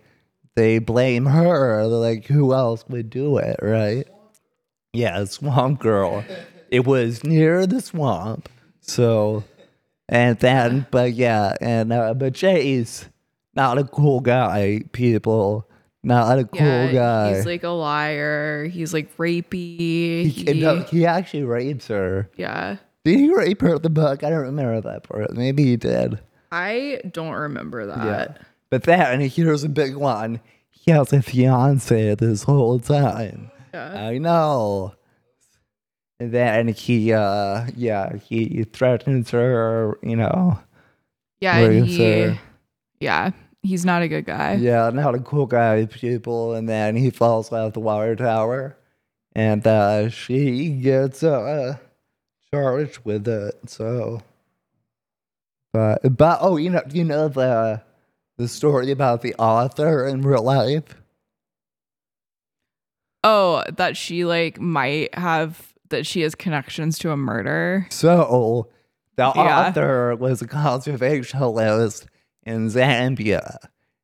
[0.55, 1.87] they blame her.
[1.87, 4.07] They're like, who else would do it, right?
[4.93, 6.23] Yeah, Swamp Girl.
[6.69, 8.49] It was near the swamp,
[8.81, 9.43] so
[10.09, 13.07] and then, but yeah, and uh, but Jay's
[13.53, 14.81] not a cool guy.
[14.91, 15.69] People,
[16.03, 17.35] not a cool yeah, guy.
[17.35, 18.65] he's like a liar.
[18.65, 19.77] He's like rapey.
[19.77, 22.29] he, He- no, he actually rapes her.
[22.35, 22.77] yeah.
[23.05, 24.21] Did he rape her at the book?
[24.25, 25.31] I don't remember that part.
[25.33, 26.19] Maybe he did.
[26.51, 28.05] I don't remember that.
[28.05, 28.37] Yeah.
[28.69, 30.41] But then here's a big one.
[30.69, 33.49] He has a fiance this whole time.
[33.73, 34.93] I know.
[36.19, 40.59] And then he, uh, yeah, he threatens her, you know.
[41.39, 42.39] Yeah, he, her.
[42.99, 44.55] yeah, he's not a good guy.
[44.55, 46.55] Yeah, not a cool guy, people.
[46.55, 48.75] And then he falls off the water tower.
[49.35, 51.77] And uh, she gets uh,
[52.51, 53.53] charged with it.
[53.67, 54.23] So,
[55.71, 57.83] but, but, oh, you know, you know the,
[58.37, 60.95] the story about the author in real life?
[63.23, 67.87] Oh, that she like might have that she has connections to a murder.
[67.89, 68.69] So
[69.15, 69.67] the Yeah.
[69.69, 72.05] author was a conservationist
[72.43, 73.57] in Zambia.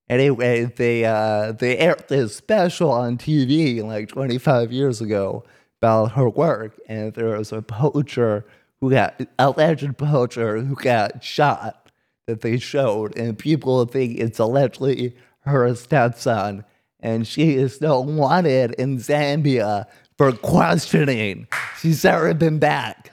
[0.09, 5.43] Anyway, they uh, they aired this special on TV like 25 years ago
[5.81, 8.45] about her work, and there was a poacher
[8.81, 11.89] who got alleged poacher who got shot
[12.27, 16.63] that they showed, and people think it's allegedly her stepson,
[17.03, 19.85] and she is still wanted in Zambia
[20.17, 21.47] for questioning.
[21.79, 23.11] She's never been back.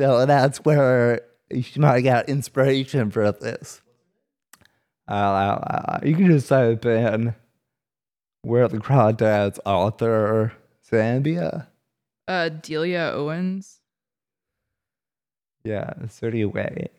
[0.00, 1.22] So that's where
[1.60, 3.80] she might have got inspiration for this.
[5.08, 7.34] Uh, uh, you can just type in
[8.42, 10.52] where the crawdads author
[10.90, 11.68] Zambia.
[12.28, 13.80] Uh, Delia Owens.
[15.64, 16.90] Yeah, so anyway,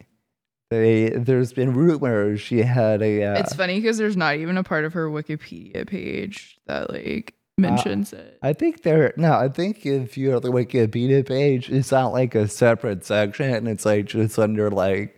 [0.74, 3.24] they there's been rumors she had a.
[3.24, 7.36] Uh, It's funny because there's not even a part of her Wikipedia page that like
[7.58, 8.40] mentions it.
[8.42, 9.14] I think there.
[9.18, 13.68] No, I think if you're the Wikipedia page, it's not like a separate section.
[13.68, 15.16] It's like just under like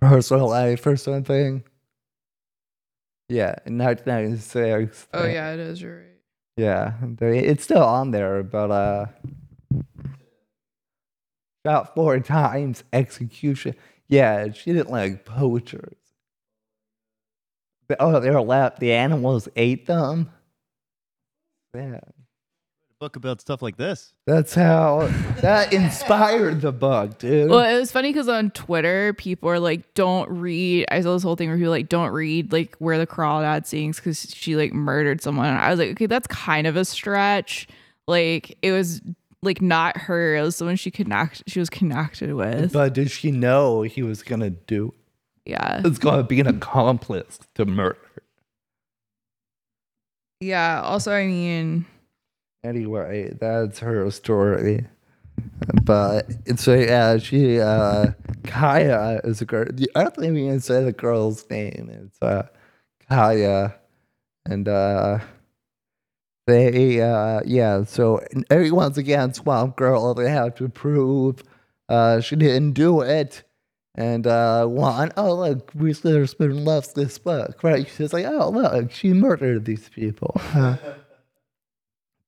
[0.00, 1.64] personal life or something.
[3.28, 5.08] Yeah, 1996.
[5.14, 5.80] Oh yeah, it is.
[5.80, 6.06] You're right.
[6.58, 9.06] Yeah, they, it's still on there, but uh,
[11.66, 13.74] shot four times execution.
[14.12, 15.96] Yeah, she didn't like poachers.
[17.88, 18.78] But, oh, they were left.
[18.78, 20.30] The animals ate them.
[21.74, 22.00] Yeah,
[23.00, 24.12] Book about stuff like this.
[24.26, 25.08] that's how
[25.40, 27.48] that inspired the book, dude.
[27.50, 31.22] Well, it was funny because on Twitter, people are like, "Don't read." I saw this
[31.22, 34.54] whole thing where people were like, "Don't read like where the crawdad sings because she
[34.56, 37.66] like murdered someone." I was like, "Okay, that's kind of a stretch."
[38.06, 39.00] Like it was
[39.42, 41.42] like not her; it was someone she connect.
[41.48, 42.72] She was connected with.
[42.72, 44.94] But did she know he was gonna do?
[45.44, 47.98] Yeah, It's gonna be an accomplice to murder.
[50.40, 50.80] yeah.
[50.82, 51.86] Also, I mean,
[52.64, 54.86] Anyway, that's her story.
[55.84, 58.12] But it's a yeah, she uh
[58.44, 59.66] Kaya is a girl.
[59.96, 61.90] I don't think we can say the girl's name.
[61.90, 62.46] It's uh
[63.08, 63.74] Kaya,
[64.46, 65.18] and uh
[66.46, 67.84] they uh yeah.
[67.84, 71.42] So every- once again, Swamp Girl, they have to prove
[71.88, 73.42] uh she didn't do it.
[73.94, 77.86] And uh one, oh look, Reese Witherspoon loves this book, right?
[77.88, 80.40] She's like, oh look, she murdered these people.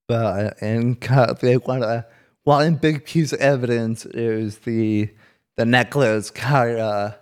[0.07, 2.05] but and cut they want to
[2.43, 5.09] one big piece of evidence is the
[5.57, 7.15] the necklace Kyra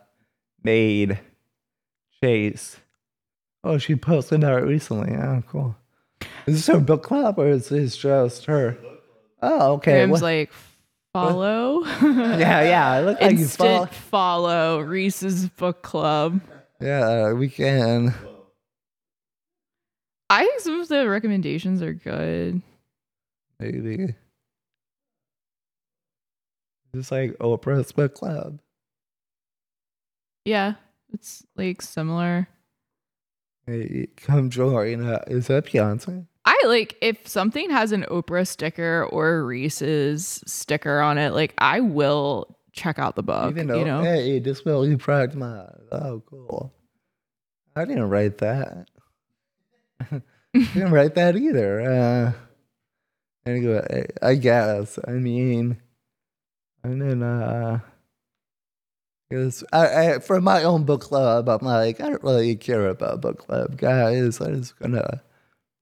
[0.64, 1.20] made
[2.22, 2.78] Chase.
[3.64, 5.16] Oh, she posted that recently.
[5.16, 5.76] Oh, cool.
[6.48, 8.78] Is this her book club or is this just her?
[9.42, 9.92] Oh, okay.
[9.92, 10.52] Graham's What- like,
[11.14, 11.84] follow.
[12.02, 13.00] yeah, yeah.
[13.00, 13.86] It looked like you follow.
[13.88, 16.42] Follow Reese's book club.
[16.82, 18.14] Yeah, we can.
[20.30, 22.62] I think some of the recommendations are good.
[23.60, 24.16] Maybe.
[26.94, 28.60] It's like Oprah's book club.
[30.46, 30.74] Yeah,
[31.14, 32.48] it's like similar.
[33.66, 35.06] Hey, come join.
[35.06, 36.26] Uh, is that Beyonce?
[36.46, 41.54] I like if something has an Oprah sticker or a Reese's sticker on it, like
[41.58, 43.52] I will check out the book.
[43.52, 45.72] Even though, you know, hey, this will be Pride Month.
[45.92, 46.74] Oh, cool.
[47.76, 48.88] I didn't write that.
[50.12, 50.22] I
[50.54, 51.82] didn't write that either.
[51.82, 52.34] Uh,
[53.50, 55.00] anyway, I guess.
[55.08, 55.78] I mean,
[56.84, 57.80] and then, uh,
[59.72, 63.40] I, I, for my own book club, I'm like, I don't really care about book
[63.40, 64.40] club, guys.
[64.40, 65.22] I'm just gonna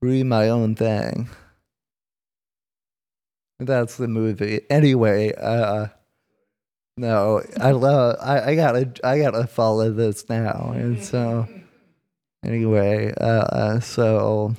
[0.01, 1.29] read my own thing.
[3.59, 4.61] That's the movie.
[4.69, 5.87] Anyway, uh,
[6.97, 8.17] no, I love.
[8.21, 8.91] I, I gotta.
[9.03, 11.47] I gotta follow this now, and so
[12.43, 14.55] anyway, uh, uh, so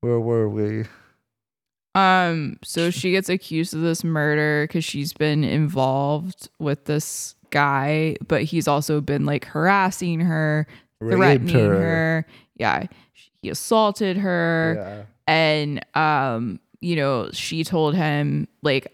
[0.00, 0.84] where were we?
[1.94, 8.16] Um, so she gets accused of this murder because she's been involved with this guy,
[8.26, 10.66] but he's also been like harassing her,
[11.00, 12.26] Raped threatening her.
[12.56, 12.86] Yeah,
[13.42, 15.02] he assaulted her, Yeah.
[15.32, 18.86] and um, you know, she told him like,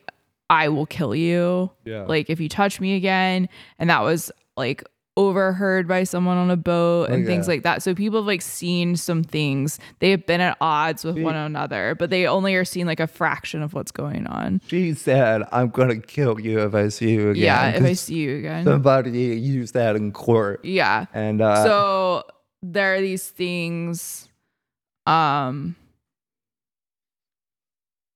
[0.50, 2.02] "I will kill you." Yeah.
[2.04, 4.84] like if you touch me again and that was like
[5.18, 7.82] overheard by someone on a boat and things like that.
[7.82, 9.78] So people have like seen some things.
[10.00, 13.00] They have been at odds with See- one another but they only are seeing like
[13.00, 14.60] a fraction of what's going on.
[14.66, 18.16] She said, "I'm gonna kill you if I see you again." yeah if I see
[18.16, 18.64] you again.
[18.64, 21.06] Somebody used that in court, yeah.
[21.14, 22.24] And uh, so
[22.62, 24.28] there are these things
[25.06, 25.76] um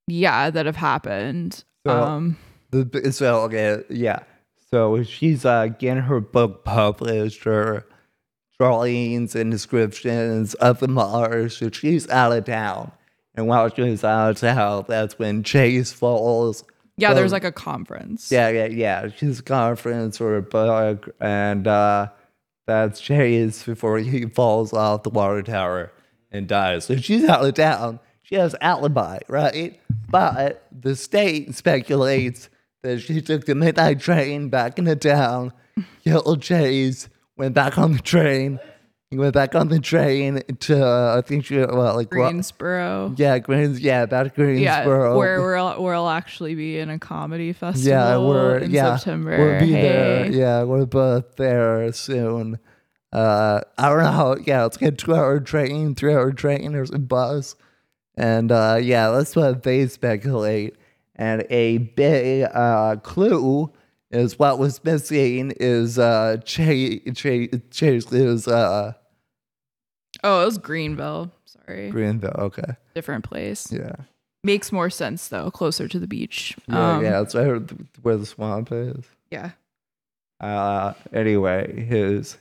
[0.07, 1.65] yeah that have happened.
[1.87, 2.37] So- um
[2.73, 4.21] The so okay, yeah.
[4.73, 7.85] So she's uh getting her book published, her
[8.59, 11.57] drawings and descriptions of the Mars.
[11.57, 12.93] So she's out of town,
[13.35, 16.63] and while she's out of town, that's when Chase falls.
[16.97, 19.09] yeah there's like a conference Yeah, yeah, yeah.
[19.17, 22.09] She's a conference or a book, and uh,
[22.67, 25.93] that's Chase before he falls off the water tower
[26.31, 26.85] and dies.
[26.85, 27.99] So she's out of town.
[28.23, 29.81] She has alibi, right?
[30.09, 32.49] But the state speculates
[32.83, 35.53] that she took the midnight train back into town,
[36.05, 38.59] killed Chase, went back on the train,
[39.11, 43.41] he went back on the train to uh, I think she well like greensboro yeah,
[43.41, 45.13] Greens, yeah, back to Yeah, where
[45.43, 49.37] we'll, we'll actually be in a comedy festival Yeah, we're in yeah, September.
[49.37, 50.31] We'll be there.
[50.31, 52.61] Yeah, we're both there soon.
[53.13, 54.37] Uh, I don't know how.
[54.37, 57.57] Yeah, it's like a two-hour train, three-hour train, or a bus,
[58.17, 60.77] and uh, yeah, that's what they speculate.
[61.21, 63.71] And a big uh, clue
[64.11, 67.01] is what was missing is uh, Chase.
[67.15, 68.95] Chase, Chase is uh,
[70.25, 71.31] Oh, it was Greenville.
[71.45, 72.35] Sorry, Greenville.
[72.39, 73.71] Okay, different place.
[73.71, 73.97] yeah,
[74.43, 76.57] Makes more sense though, closer to the beach.
[76.69, 77.11] yeah, Um, yeah.
[77.11, 79.05] That's where the, where the swamp is.
[79.31, 79.51] yeah.
[80.41, 82.39] Uh, anyway, his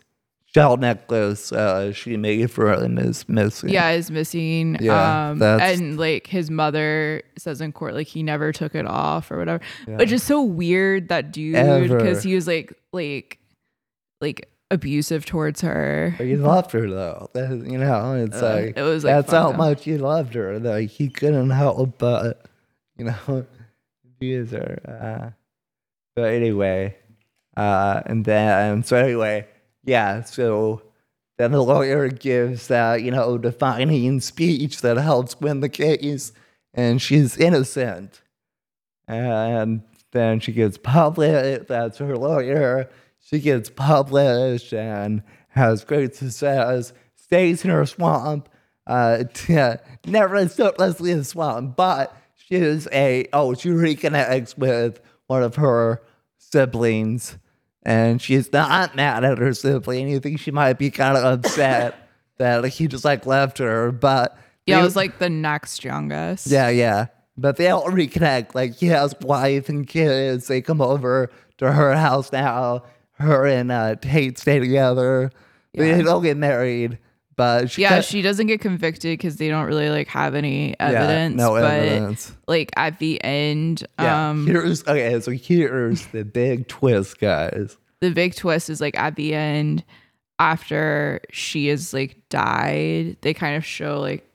[0.54, 3.70] shell necklace uh, she made for him is missing.
[3.70, 4.78] Yeah, is missing.
[4.80, 9.32] Yeah, um, and like his mother says in court, like he never took it off
[9.32, 9.64] or whatever.
[9.88, 9.98] Yeah.
[9.98, 13.40] Which is so weird that dude because he was like like
[14.22, 16.14] like abusive towards her.
[16.18, 17.30] But he loved her though.
[17.34, 19.58] That, you know, it's Uh, like it was, like, that's how up.
[19.58, 20.60] much he loved her.
[20.60, 22.46] Like he couldn't help but
[22.98, 23.46] you know
[24.06, 24.80] abuse her.
[24.86, 25.30] Uh,
[26.16, 26.96] but anyway,
[27.56, 29.48] uh, and then so anyway,
[29.84, 30.24] yeah.
[30.24, 30.82] So
[31.38, 36.32] then the lawyer gives that you know defining speech that helps win the case,
[36.74, 38.22] and she's innocent.
[39.08, 41.68] And then she gets published.
[41.68, 42.90] That's her lawyer.
[43.20, 46.94] She gets published and has great success.
[47.16, 48.50] Stays in her swamp.
[48.88, 49.24] Uh,
[50.06, 55.44] never stuck Leslie in the swamp, but she is a oh she reconnects with one
[55.44, 56.02] of her
[56.38, 57.38] siblings,
[57.84, 60.08] and she's not mad at her sibling.
[60.10, 61.96] You think she might be kind of upset
[62.38, 66.48] that he just like left her, but Yeah, they- it was like the next youngest.
[66.48, 67.08] yeah, yeah.
[67.38, 68.54] But they all reconnect.
[68.54, 70.48] Like he has wife and kids.
[70.48, 72.84] They come over to her house now.
[73.14, 75.32] Her and uh, Tate stay together.
[75.74, 76.02] They Yeah.
[76.02, 76.98] don't get married,
[77.40, 80.72] but she Yeah, got- she doesn't get convicted because they don't really like have any
[80.72, 81.38] yeah, evidence.
[81.38, 82.34] no but evidence.
[82.50, 85.18] like at the end, Yeah, um, here's okay.
[85.22, 87.78] So here's the big twist, guys.
[88.02, 89.86] the big twist is like at the end,
[90.38, 94.30] after she is like died, they kind of show like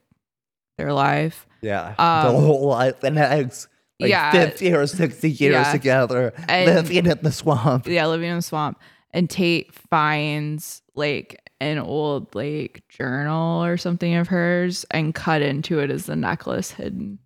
[0.78, 1.46] their life.
[1.60, 3.68] Yeah, Um, the whole life, the next
[4.00, 4.30] like yeah.
[4.32, 5.72] fifty or sixty years Yeah.
[5.72, 7.86] together, And- living in the swamp.
[7.86, 8.78] Yeah, living in the swamp.
[9.12, 15.78] And Tate finds like an old like journal or something of hers and cut into
[15.80, 17.18] it as the necklace hidden.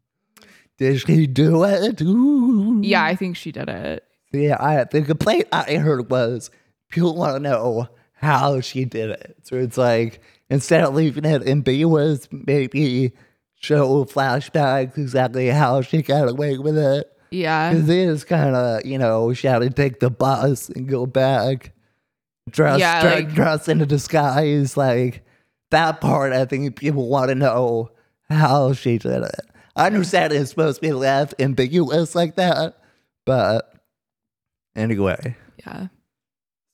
[0.79, 2.01] Did she do it?
[2.01, 2.81] Ooh.
[2.83, 4.05] Yeah, I think she did it.
[4.33, 6.51] Yeah, I the complaint I heard was
[6.89, 9.37] people want to know how she did it.
[9.43, 10.21] So it's like
[10.51, 13.13] instead of leaving it ambiguous, maybe
[13.57, 17.11] show flashbacks exactly how she got away with it.
[17.31, 17.73] Yeah.
[17.73, 21.07] Because it is kind of you know she had to take the bus and go
[21.07, 21.73] back,
[22.51, 24.77] dress Yeah, dre- like- dress in a disguise.
[24.77, 25.25] Like
[25.71, 27.91] that part, I think people want to know
[28.29, 29.41] how she did it.
[29.77, 32.79] I understand it's supposed to be left ambiguous like that,
[33.25, 33.73] but
[34.75, 35.37] anyway.
[35.67, 35.89] Yeah.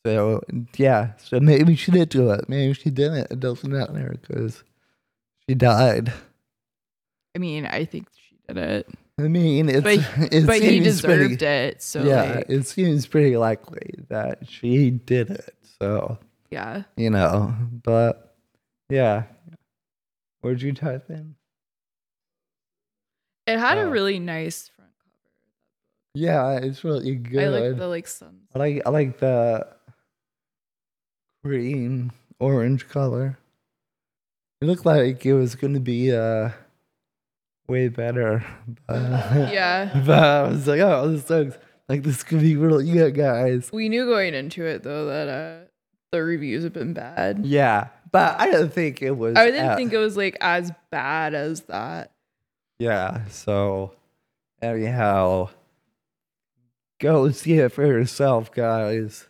[0.07, 0.43] So
[0.77, 2.49] yeah, so maybe she did do it.
[2.49, 3.31] Maybe she didn't.
[3.31, 4.62] It doesn't matter because
[5.49, 6.12] she died.
[7.35, 8.89] I mean, I think she did it.
[9.18, 9.99] I mean, it's But,
[10.33, 11.83] it but he seems pretty- deserved it.
[11.83, 15.55] So yeah, like, it seems pretty likely that she did it.
[15.81, 16.18] So
[16.51, 16.83] yeah.
[16.97, 18.37] you know, but
[18.89, 19.25] Yeah.
[20.41, 21.37] What'd you type in?
[23.47, 23.89] It had Oh.
[23.89, 25.11] a really nice front cover.
[26.14, 27.43] Yeah, it's really good.
[27.45, 28.41] I like the like sun.
[28.55, 29.66] I like I like the
[31.43, 33.39] green orange color.
[34.61, 36.51] It looked like it was gonna be uh
[37.68, 38.45] way better.
[38.87, 39.01] But,
[39.53, 40.03] Yeah.
[40.07, 41.59] but I was like, oh, this looks
[41.89, 43.70] like this could be really good, guys.
[43.72, 45.64] We knew going into it though that uh
[46.12, 47.45] the reviews have been bad.
[47.45, 49.37] Yeah, but I didn't think it was.
[49.37, 52.12] I didn't uh, think it was like as bad as that.
[52.78, 53.26] Yeah.
[53.28, 53.95] So
[54.62, 55.51] anyhow,
[57.01, 59.28] go see it for yourself, guys.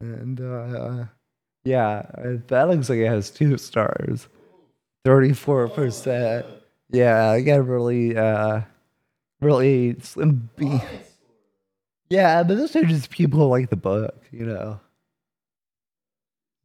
[0.00, 1.04] And uh
[1.64, 2.06] yeah,
[2.48, 4.28] that looks like it has two stars.
[5.04, 6.46] Thirty-four percent.
[6.90, 8.62] Yeah, I got really uh
[9.42, 10.80] really slim be-
[12.08, 14.80] Yeah, but those are just people who like the book, you know.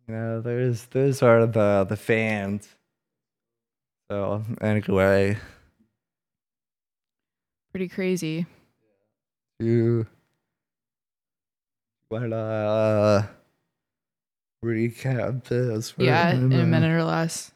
[0.08, 2.68] You know, there's those are the the fans.
[4.10, 5.38] So anyway,
[7.72, 8.46] Pretty crazy.
[9.60, 10.08] you
[12.10, 13.26] wanna uh,
[14.64, 15.92] recap this?
[15.92, 16.66] for Yeah, in a minute?
[16.68, 17.52] minute or less.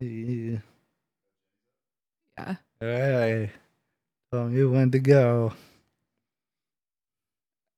[0.00, 0.58] Yeah.
[2.38, 2.54] Yeah.
[2.82, 3.50] All right.
[4.50, 5.52] Me when to go.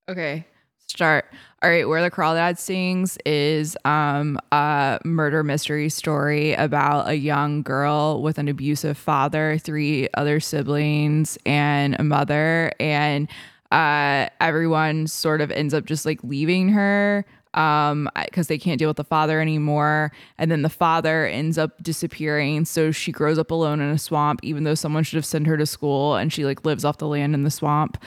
[0.08, 0.46] Okay.
[0.88, 1.26] Start.
[1.62, 7.62] All right, where the crawdads sing is um a murder mystery story about a young
[7.62, 13.28] girl with an abusive father, three other siblings, and a mother, and
[13.70, 17.24] uh everyone sort of ends up just like leaving her
[17.54, 21.82] um because they can't deal with the father anymore and then the father ends up
[21.82, 25.46] disappearing so she grows up alone in a swamp even though someone should have sent
[25.46, 27.98] her to school and she like lives off the land in the swamp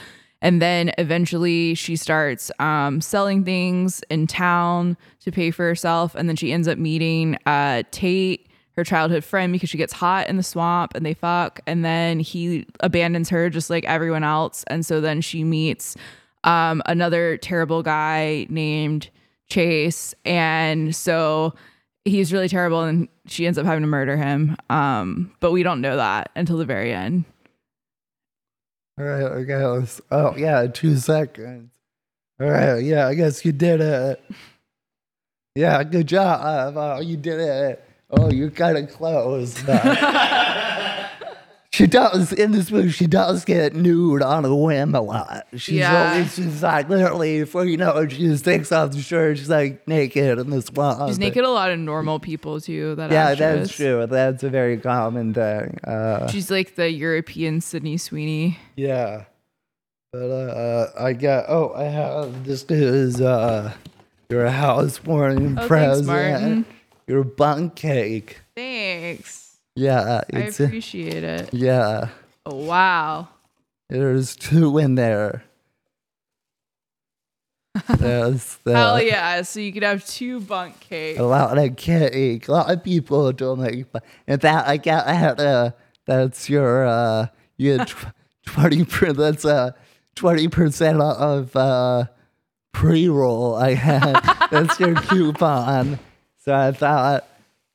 [0.43, 6.15] and then eventually she starts um, selling things in town to pay for herself.
[6.15, 10.27] And then she ends up meeting uh, Tate, her childhood friend, because she gets hot
[10.27, 11.61] in the swamp and they fuck.
[11.65, 14.65] And then he abandons her just like everyone else.
[14.67, 15.95] And so then she meets
[16.43, 19.09] um, another terrible guy named
[19.49, 20.13] Chase.
[20.25, 21.53] And so
[22.05, 24.55] he's really terrible and she ends up having to murder him.
[24.69, 27.25] Um, but we don't know that until the very end.
[28.99, 30.01] All right, I guess.
[30.11, 31.71] Oh yeah, two seconds.
[32.39, 34.23] All right, yeah, I guess you did it.
[35.55, 36.73] Yeah, good job.
[36.75, 37.83] Oh, you did it.
[38.09, 39.55] Oh, you got kind of close.
[41.73, 42.91] she does in this movie.
[42.91, 45.47] She does get nude on a whim a lot.
[45.55, 46.11] She's Yeah.
[46.13, 49.39] always she's like literally before you know it, she just takes off the shirt.
[49.39, 51.07] She's like naked in this swamp.
[51.09, 52.93] She's naked a lot of normal people too.
[52.95, 53.39] That Yeah, actress.
[53.39, 54.05] that's true.
[54.07, 55.79] That's a very common thing.
[55.83, 58.59] Uh, She's like the European Sydney Sweeney.
[58.75, 59.25] Yeah.
[60.11, 63.73] But uh, I got oh I have this is uh
[64.29, 66.05] your house warming Oh, thanks, present.
[66.07, 66.65] Martin.
[67.07, 68.41] Your bundt cake.
[68.55, 69.42] Thanks.
[69.75, 71.53] Yeah, I it's appreciate it.
[71.53, 72.09] yeah.
[72.45, 73.27] Oh, wow.
[73.89, 75.43] There's two in there.
[77.97, 79.41] There's the, Hell yeah.
[79.41, 81.19] So you could have two bundt cakes.
[81.19, 82.47] a lot of cake.
[82.47, 83.91] A lot of people don't like.
[83.91, 85.71] bu- In fact, I got I had uh
[86.05, 87.91] that's your uh you had
[88.45, 89.17] twenty percent.
[89.17, 89.71] That's uh
[90.15, 92.05] twenty percent of uh
[92.73, 93.55] pre roll.
[93.55, 94.21] I had
[94.51, 95.97] that's your coupon.
[96.45, 97.27] So I thought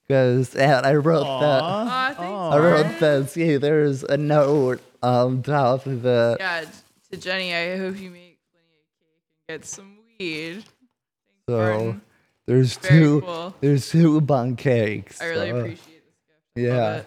[0.08, 1.62] because I wrote that.
[1.62, 2.48] Aw, thanks, oh.
[2.50, 3.00] I wrote Martin.
[3.24, 3.30] that.
[3.30, 6.36] See, there's a note on top of it.
[6.40, 6.64] Yeah,
[7.10, 10.54] to Jenny, I hope you make plenty of cake and get some weed.
[10.54, 10.66] Thanks,
[11.48, 12.00] So Martin.
[12.46, 13.20] there's Very two.
[13.20, 13.54] cool.
[13.60, 15.20] There's two bundt cakes.
[15.20, 16.40] I really so- appreciate this gift.
[16.56, 16.76] I Yeah.
[16.90, 17.06] love it.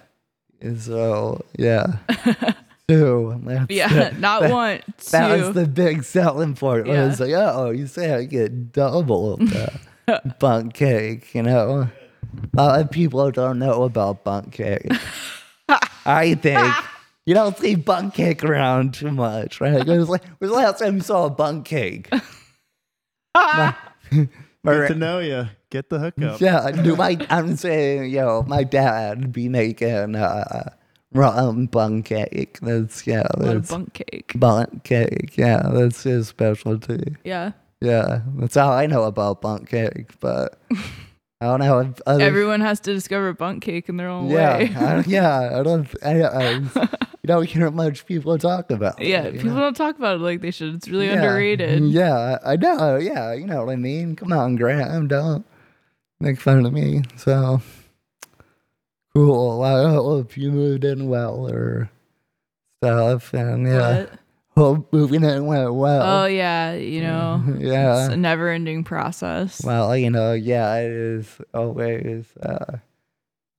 [0.63, 1.87] And so yeah,
[2.87, 3.41] two.
[3.45, 4.79] That's Yeah, the- not that, one,
[5.11, 6.87] That was the big selling point.
[6.87, 7.07] It Yeah.
[7.07, 11.89] was like, oh, you say I get double of the bundt cake, you know?
[12.53, 14.87] A lot of people don't know about bundt cake.
[16.05, 16.73] I think.
[17.25, 19.87] You don't see bundt cake around too much, right?
[19.87, 22.09] It was like, was the last time you saw a bundt cake?
[23.35, 23.75] My-
[24.63, 25.47] my Get to know you.
[25.69, 26.41] Get the hookup.
[26.41, 30.69] yeah, do my I'm saying, yo, my dad be making uh
[31.13, 32.59] rum bun cake.
[32.61, 34.33] That's yeah, that's bundt cake.
[34.35, 35.35] bun cake.
[35.37, 37.15] Yeah, that's his specialty.
[37.23, 37.53] Yeah.
[37.79, 40.11] Yeah, that's all I know about bun cake.
[40.19, 40.59] But
[41.41, 42.23] I don't know if other.
[42.23, 44.75] Everyone has to discover bundt cake in their own yeah, way.
[44.75, 45.87] I, yeah, I don't.
[46.03, 46.51] I, I,
[47.23, 49.01] you don't hear much people talk about.
[49.01, 49.59] yeah, you people know?
[49.61, 50.75] don't talk about it like they should.
[50.75, 51.83] It's really Yeah, underrated.
[51.85, 52.97] Yeah, I know.
[52.97, 54.15] Yeah, you know what I mean.
[54.15, 55.43] Come on, Graham, don't
[56.19, 57.01] make fun of me.
[57.17, 57.59] So
[59.13, 59.63] cool.
[59.63, 61.89] I hope you moved in well or
[62.83, 64.11] stuff, and yeah, What?
[64.55, 66.23] Whole moving in went well.
[66.23, 68.05] Oh yeah, you know, yeah.
[68.05, 69.63] it's a never-ending process.
[69.63, 72.77] Well, you know, yeah, it is always uh,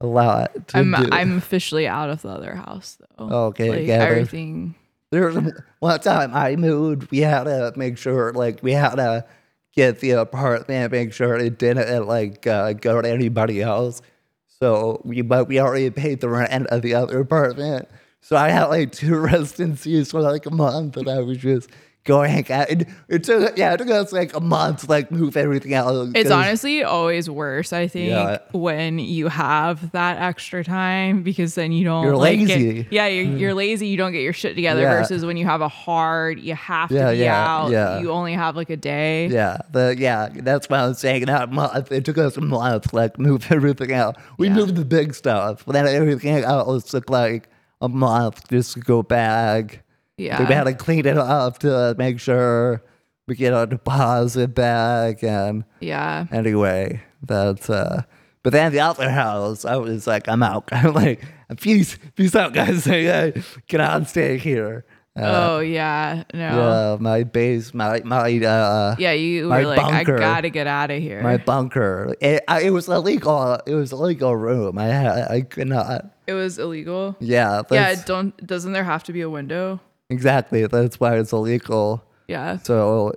[0.00, 1.08] a lot to I'm do.
[1.10, 3.24] I'm officially out of the other house though.
[3.46, 3.70] okay.
[3.70, 4.74] like yeah, everything.
[5.10, 9.26] There was one time I moved, we had to make sure, like, we had to
[9.74, 14.00] get the apartment, make sure it didn't, like, uh, go to anybody else.
[14.46, 17.88] So we, but we already paid the rent of the other apartment.
[18.24, 21.68] So I had like two residencies for like a month, and I was just
[22.04, 22.88] going at it.
[23.08, 26.08] It took, yeah, it took us like a month to like move everything out.
[26.16, 28.38] It's honestly always worse, I think, Yeah.
[28.52, 32.88] when you have that extra time because then you don't You're like, get- lazy.
[32.90, 33.38] yeah, you're, mm.
[33.40, 33.86] you're lazy.
[33.86, 34.98] You don't get your shit together Yeah.
[34.98, 37.70] versus when you have a hard, you have to Yeah, be yeah, out.
[37.70, 38.00] yeah.
[38.00, 39.28] You only have like a day.
[39.28, 41.26] Yeah, the yeah, that's why I was saying.
[41.26, 44.16] That month, it took us a month to like move everything out.
[44.38, 47.48] We moved the big stuff, but then everything else took like
[47.82, 49.82] a month just to go back.
[50.16, 50.38] Yeah.
[50.38, 52.82] We had to clean it up to make sure
[53.26, 55.22] we get our deposit back.
[55.22, 56.26] And Yeah.
[56.32, 58.02] anyway, that's uh.
[58.44, 60.68] But then the other house, I was like, I'm out.
[60.72, 61.22] I'm like,
[61.60, 62.88] peace, peace out, guys.
[62.90, 63.32] I
[63.68, 64.84] cannot stay here.
[65.14, 66.24] Uh, oh yeah.
[66.32, 66.38] No.
[66.40, 68.96] yeah, my base, my my uh.
[68.98, 70.16] Yeah, you were like, bunker.
[70.16, 71.22] I gotta get out of here.
[71.22, 72.16] my bunker.
[72.20, 73.60] It, I, it was illegal.
[73.66, 74.78] It was illegal room.
[74.78, 75.30] I had.
[75.30, 76.06] I could not.
[76.26, 77.14] it was illegal.
[77.20, 77.62] Yeah.
[77.70, 79.80] Yeah, That's, don't doesn't there have to be a window?
[80.08, 80.66] Exactly.
[80.66, 82.02] That's why it's illegal.
[82.26, 82.56] Yeah.
[82.58, 83.12] So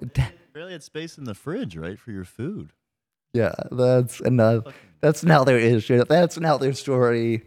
[0.54, 2.72] Barely had space in the fridge, right, for your food.
[3.34, 4.72] yeah, that's another.
[5.02, 6.04] That's another issue.
[6.06, 7.43] That's another story.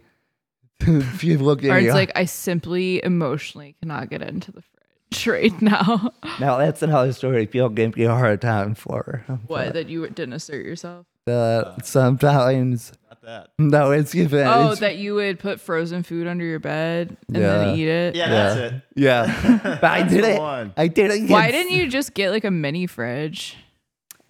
[0.80, 4.62] If you look Or at it's your- like I simply emotionally cannot get into the
[4.62, 6.12] fridge right now.
[6.40, 7.46] now that's another story.
[7.46, 9.24] People give me a hard time for.
[9.46, 11.06] what that you didn't assert yourself?
[11.26, 13.48] That sometimes Not that.
[13.58, 14.46] no, it's even.
[14.46, 17.58] Oh, it's- that you would put frozen food under your bed and Yeah.
[17.58, 18.14] then eat it.
[18.16, 18.54] Yeah, Yeah.
[18.54, 18.82] that's it.
[18.96, 20.38] yeah, but I didn't.
[20.38, 20.72] one.
[20.76, 21.26] I didn't.
[21.26, 23.56] Get, Why didn't you just get like a mini fridge?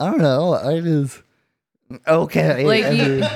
[0.01, 0.55] I don't know.
[0.55, 1.23] I just
[2.07, 2.65] okay.
[2.67, 3.31] Like I you- mean-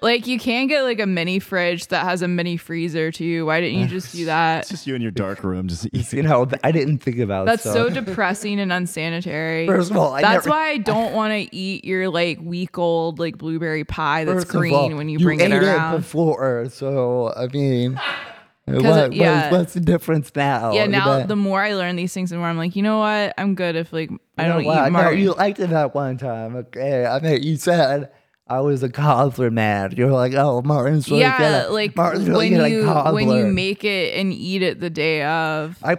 [0.00, 3.46] Like you can get like a mini fridge that has a mini freezer too.
[3.46, 4.60] Why didn't you just do that?
[4.60, 4.74] It's that?
[4.74, 7.46] just you in your dark room, just you know, I didn't think about it.
[7.46, 7.74] That's stuff.
[7.74, 9.66] so depressing and unsanitary.
[9.66, 12.78] First of all, I that's never, why I don't want to eat your like week
[12.78, 15.96] old like blueberry pie that's green all, when you bring ate it around.
[15.96, 17.94] before, so I mean,
[18.64, 19.50] what, it- what- yeah.
[19.50, 20.72] what's the difference now?
[20.72, 22.98] yeah, now That- the more I learn these things, the more I'm like, you know
[22.98, 23.34] what?
[23.36, 24.76] I'm good if like I you don't what?
[24.78, 25.18] eat No, Martin.
[25.20, 26.54] you liked it that one time.
[26.56, 28.10] Okay, I mean, you said
[28.48, 29.92] I was a cobbler man.
[29.96, 33.84] You're like, oh, Martin's really yeah, good like Martin's really when you when you make
[33.84, 35.76] it and eat it the day of.
[35.82, 35.98] I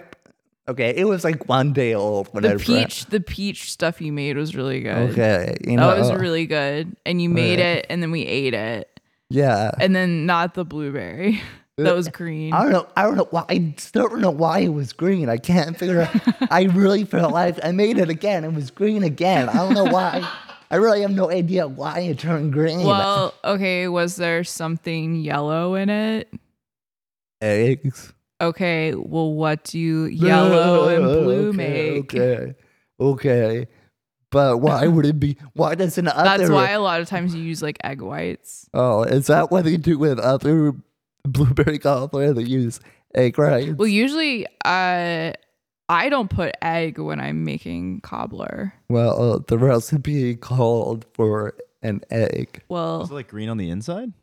[0.68, 4.12] okay, it was like one day old when I The peach, the peach stuff you
[4.12, 5.12] made was really good.
[5.12, 7.80] Okay, you know, That was uh, really good, and you made Okay.
[7.80, 9.72] it, and then we ate it, yeah.
[9.80, 11.42] and then not the blueberry.
[11.78, 12.52] that was green.
[12.54, 12.88] I don't know.
[12.98, 13.46] I don't know why.
[13.48, 15.30] I still don't know why it was green.
[15.30, 16.52] I can't figure out.
[16.52, 18.44] I really felt like I made it again.
[18.44, 19.50] It was green again.
[19.50, 20.28] I don't know why.
[20.72, 22.84] I really have no idea why it turned green.
[22.84, 26.32] Well, okay, was there something yellow in it?
[27.42, 28.14] eggs.
[28.42, 32.16] Okay, well, what do yellow and blue okay, make?
[32.16, 32.56] Okay.
[33.00, 33.68] Okay.
[34.32, 35.38] But why would it be?
[35.54, 36.38] Why doesn't other?
[36.38, 38.70] That's why a lot of times you use like egg whites.
[38.74, 40.74] Oh, is that what they do with other
[41.24, 42.34] blueberry cobbler?
[42.34, 42.80] They use
[43.16, 43.76] egg whites.
[43.76, 45.34] Well, usually, uh,
[45.90, 48.74] I don't put egg when I'm making cobbler.
[48.90, 52.62] Well, uh, the recipe called for an egg.
[52.70, 54.14] Well, Is Well, it like green on the inside?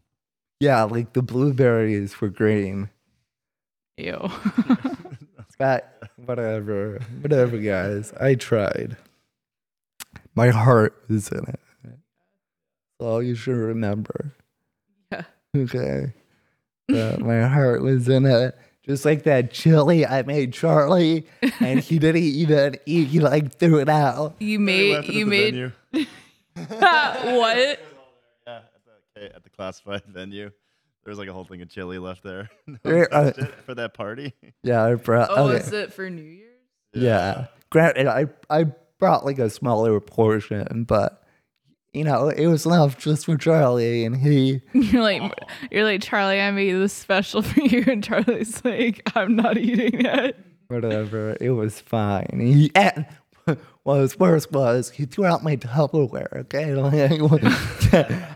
[0.60, 2.88] Yeah, like the blueberries were green.
[3.98, 4.16] ew.
[5.58, 8.12] But whatever, whatever, guys.
[8.20, 8.98] I tried.
[10.34, 11.60] My heart was in it.
[13.00, 14.34] So you should remember.
[15.10, 15.22] Yeah.
[15.56, 16.12] Okay.
[16.90, 18.54] My heart was in it.
[18.87, 21.26] Just like that chili I made Charlie,
[21.61, 23.09] and he didn't even eat.
[23.09, 24.37] He like threw it out.
[24.39, 25.72] you made you made venue.
[26.55, 27.80] what?
[28.47, 30.51] Yeah, at the, okay, at the classified venue.
[31.05, 32.49] There was like a whole thing of chili left there.
[32.84, 33.32] No uh,
[33.64, 34.34] for that party.
[34.62, 35.30] Yeah, I brought.
[35.30, 35.59] Oh, okay.
[35.59, 36.51] is it for New Year's?
[36.95, 37.47] Yeah.
[37.70, 38.66] Granted, I I
[38.99, 41.24] brought like a smaller portion, but
[41.97, 44.61] you know, it was enough just for Charlie, and he.
[44.74, 45.22] You're like,
[45.70, 46.40] you're like Charlie.
[46.40, 50.36] I made this special for you, and Charlie's like, I'm not eating it.
[50.68, 51.38] whatever.
[51.40, 52.38] It was fine.
[52.38, 53.07] He, and
[53.44, 56.32] what was worse was he threw out my Tupperware.
[56.40, 57.42] Okay, like,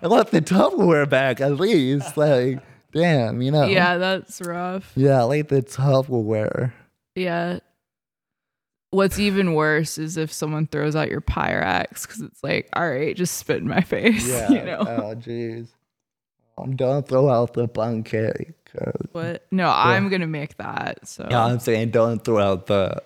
[0.03, 2.17] I left the Tupperware back at least.
[2.17, 2.61] Like,
[2.95, 3.67] damn, you know.
[3.67, 4.91] Yeah, that's rough.
[4.97, 6.73] Yeah, like the Tupperware.
[7.15, 7.59] Yeah.
[8.91, 13.15] What's even worse is if someone throws out your Pyrex because it's like, all right,
[13.17, 14.29] just spit in my face.
[14.29, 14.51] Yeah.
[14.51, 15.69] You know Oh, jeez.
[16.59, 18.53] Um, don't throw out the bun cake.
[18.67, 19.45] 'cause- what?
[19.51, 21.07] No, I'm gonna make that.
[21.09, 23.03] So Yeah, I'm saying don't throw out the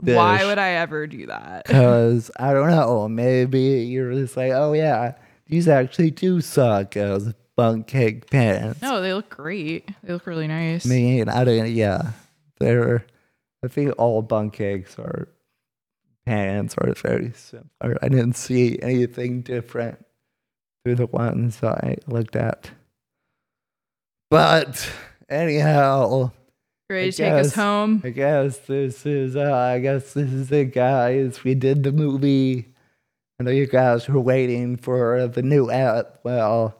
[0.00, 1.64] Why would I ever do that?
[1.66, 5.12] Because I don't know, maybe you're just like, oh yeah,
[5.46, 8.80] these actually do suck as bundt cake pants.
[8.82, 9.88] No, they look great.
[10.04, 10.84] They look really nice.
[10.86, 11.68] I mean, I don't.
[11.70, 12.10] Yeah,
[12.60, 13.04] they're.
[13.64, 15.28] I think all bundt cakes are
[16.26, 17.98] pants are very similar.
[18.02, 20.04] I didn't see anything different
[20.84, 22.70] through the ones I looked at.
[24.30, 24.90] But
[25.28, 26.32] anyhow,
[26.90, 28.00] Ready to take us home?
[28.02, 29.36] I guess this is.
[29.36, 31.44] Uh, I guess this is it, guys.
[31.44, 32.72] We did the movie.
[33.38, 36.20] I know you guys were waiting for the new app.
[36.24, 36.74] Well,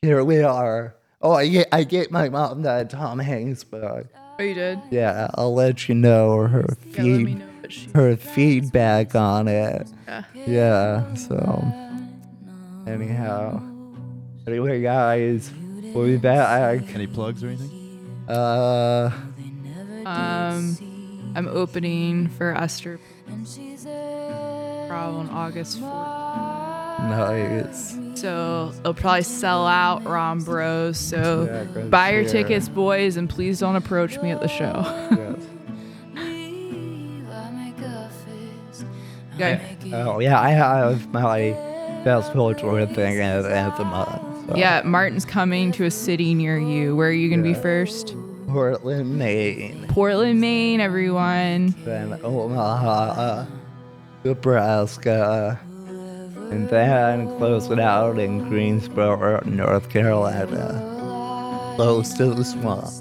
[0.00, 0.96] here we are.
[1.20, 1.68] Oh, I get.
[1.72, 4.06] I get my mom that Tom Hanks book.
[4.38, 4.80] Oh, you did?
[4.90, 7.46] Yeah, I'll let you know her Yeah, feed, know
[7.94, 9.86] her feedback on it.
[10.08, 10.22] Yeah.
[10.34, 11.14] Yeah.
[11.14, 11.36] So
[12.86, 13.62] anyhow,
[14.46, 15.50] anyway, guys,
[15.94, 16.82] we'll be back.
[16.94, 17.70] Any plugs or anything?
[18.28, 19.10] Uh,
[20.06, 22.98] Um, I'm opening for Esther
[24.88, 26.98] Prowl on August 4th.
[27.08, 27.96] nice.
[28.14, 30.98] So it'll probably sell out Rom Bros.
[30.98, 32.42] So Yeah, good buy your share.
[32.44, 34.82] tickets, boys, and please don't approach me at the show.
[35.16, 35.38] Yes.
[39.34, 39.92] okay.
[39.92, 41.50] Oh yeah, I have my
[42.04, 44.48] best tour thing at, at the month.
[44.48, 44.56] So.
[44.56, 46.94] Yeah, Martin's coming to a city near you.
[46.94, 48.14] Where are you gonna be first?
[48.46, 51.74] Portland, Maine, Portland, Maine, everyone.
[51.84, 53.46] then Omaha,
[54.22, 55.58] Nebraska,
[56.54, 62.92] and then close it out in Greensboro, North Carolina, close to the swamp.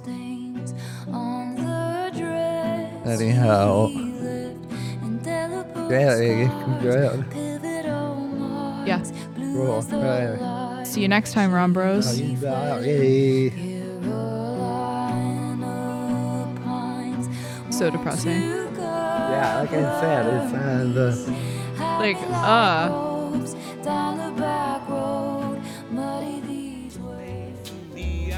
[3.05, 3.89] Anyhow,
[5.87, 7.25] yeah, good.
[8.87, 9.03] Yeah.
[9.35, 9.81] Cool.
[9.81, 10.83] Right.
[10.83, 12.07] See you next time, Rom Bros.
[17.69, 18.41] So depressing.
[18.41, 21.13] Yeah, like I said, it's uh, the.
[21.99, 23.12] Like, uh.
[23.83, 25.59] Down the back road,
[25.89, 27.71] muddy these ways.
[27.93, 28.33] the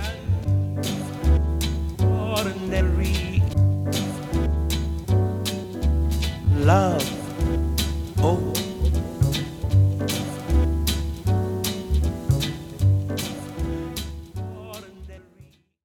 [2.01, 3.41] ordinary
[6.55, 7.14] love.